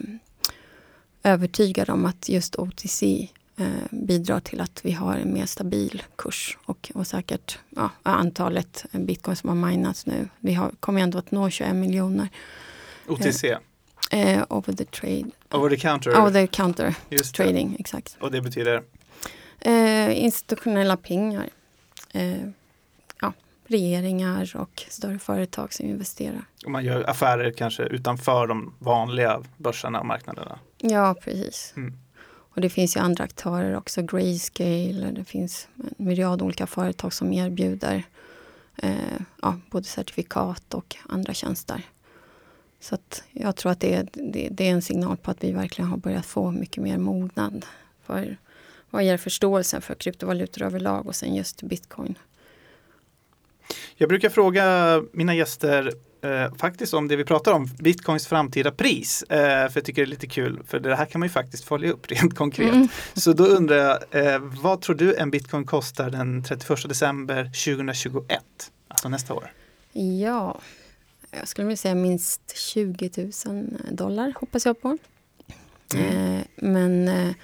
övertygad 1.23 1.91
om 1.91 2.05
att 2.05 2.29
just 2.29 2.57
OTC 2.57 3.03
bidrar 3.91 4.41
till 4.41 4.61
att 4.61 4.81
vi 4.85 4.93
har 4.93 5.17
en 5.17 5.33
mer 5.33 5.47
stabil 5.47 6.03
kurs 6.17 6.59
och, 6.65 6.93
och 6.95 7.07
säkert 7.07 7.59
ja, 7.71 7.91
antalet 8.03 8.87
bitcoin 8.93 9.37
som 9.37 9.49
har 9.49 9.71
minats 9.71 10.07
nu. 10.07 10.29
Vi 10.39 10.55
har, 10.55 10.71
kommer 10.81 11.01
ändå 11.01 11.19
att 11.19 11.31
nå 11.31 11.51
21 11.51 11.75
miljoner. 11.75 12.29
OTC? 13.07 13.45
Eh, 14.11 14.45
over 14.49 14.73
the 14.73 14.85
trade. 14.85 15.31
Over 15.51 15.71
the 15.71 15.77
counter? 15.77 16.21
Over 16.21 16.31
the 16.31 16.47
counter 16.47 16.95
trading, 17.33 17.77
exakt. 17.79 18.17
Och 18.21 18.31
det 18.31 18.41
betyder? 18.41 18.83
Eh, 19.61 20.25
institutionella 20.25 20.97
pengar. 20.97 21.49
Eh, 22.13 22.49
ja, 23.21 23.33
regeringar 23.67 24.57
och 24.57 24.85
större 24.89 25.19
företag 25.19 25.73
som 25.73 25.87
investerar. 25.87 26.45
Och 26.65 26.71
man 26.71 26.85
gör 26.85 27.11
affärer 27.11 27.53
kanske 27.53 27.83
utanför 27.83 28.47
de 28.47 28.75
vanliga 28.79 29.43
börserna 29.57 30.01
och 30.01 30.07
marknaderna? 30.07 30.59
Ja, 30.79 31.15
precis. 31.25 31.73
Mm. 31.77 31.99
Och 32.59 32.63
det 32.63 32.69
finns 32.69 32.97
ju 32.97 33.01
andra 33.01 33.25
aktörer 33.25 33.77
också, 33.77 34.03
Grayscale, 34.03 35.11
det 35.11 35.25
finns 35.25 35.69
en 35.77 35.95
myriad 35.97 36.43
olika 36.43 36.67
företag 36.67 37.13
som 37.13 37.33
erbjuder 37.33 38.03
eh, 38.77 39.21
ja, 39.43 39.61
både 39.71 39.85
certifikat 39.85 40.75
och 40.75 40.97
andra 41.09 41.35
tjänster. 41.35 41.83
Så 42.81 42.95
att 42.95 43.23
jag 43.33 43.57
tror 43.57 43.73
att 43.73 43.81
det, 43.81 44.09
det, 44.13 44.49
det, 44.51 44.69
är 44.69 44.73
en 44.73 44.83
signal 44.83 45.17
på 45.17 45.31
att 45.31 45.45
vi 45.45 45.53
verkligen 45.53 45.91
har 45.91 45.97
börjat 45.97 46.27
få 46.27 46.51
mycket 46.51 46.83
mer 46.83 46.99
mognad 46.99 47.67
för 48.03 48.37
vad 48.91 49.05
gäller 49.05 49.19
förståelsen 49.19 49.83
för 49.83 49.95
kryptovalutor 49.95 50.63
överlag 50.63 51.07
och 51.07 51.17
sen 51.17 51.35
just 51.35 51.63
bitcoin. 51.63 52.19
Jag 53.97 54.09
brukar 54.09 54.29
fråga 54.29 55.03
mina 55.13 55.35
gäster 55.35 55.93
eh, 56.23 56.55
faktiskt 56.55 56.95
om 56.95 57.09
det 57.09 57.17
vi 57.17 57.25
pratar 57.25 57.53
om, 57.53 57.67
bitcoins 57.79 58.27
framtida 58.27 58.71
pris. 58.71 59.23
Eh, 59.23 59.69
för 59.69 59.73
jag 59.75 59.85
tycker 59.85 60.03
det 60.03 60.07
är 60.07 60.11
lite 60.11 60.27
kul, 60.27 60.63
för 60.67 60.81
det 60.81 60.97
här 60.97 61.07
kan 61.07 61.19
man 61.19 61.27
ju 61.27 61.33
faktiskt 61.33 61.65
följa 61.65 61.93
upp 61.93 62.07
rent 62.11 62.35
konkret. 62.35 62.75
Mm. 62.75 62.89
Så 63.15 63.33
då 63.33 63.45
undrar 63.45 63.77
jag, 63.77 64.25
eh, 64.35 64.39
vad 64.39 64.81
tror 64.81 64.97
du 64.97 65.15
en 65.17 65.31
bitcoin 65.31 65.67
kostar 65.67 66.11
den 66.11 66.45
31 66.45 66.89
december 66.89 67.45
2021? 67.45 68.43
Alltså 68.89 69.09
nästa 69.09 69.35
år. 69.35 69.53
Ja, 69.93 70.61
jag 71.31 71.49
skulle 71.49 71.67
vilja 71.67 71.77
säga 71.77 71.95
minst 71.95 72.57
20 72.57 73.11
000 73.47 73.65
dollar 73.91 74.33
hoppas 74.41 74.67
jag 74.67 74.83
på. 74.83 74.99
Mm. 75.95 76.37
Eh, 76.37 76.45
men 76.57 77.09
eh, 77.09 77.35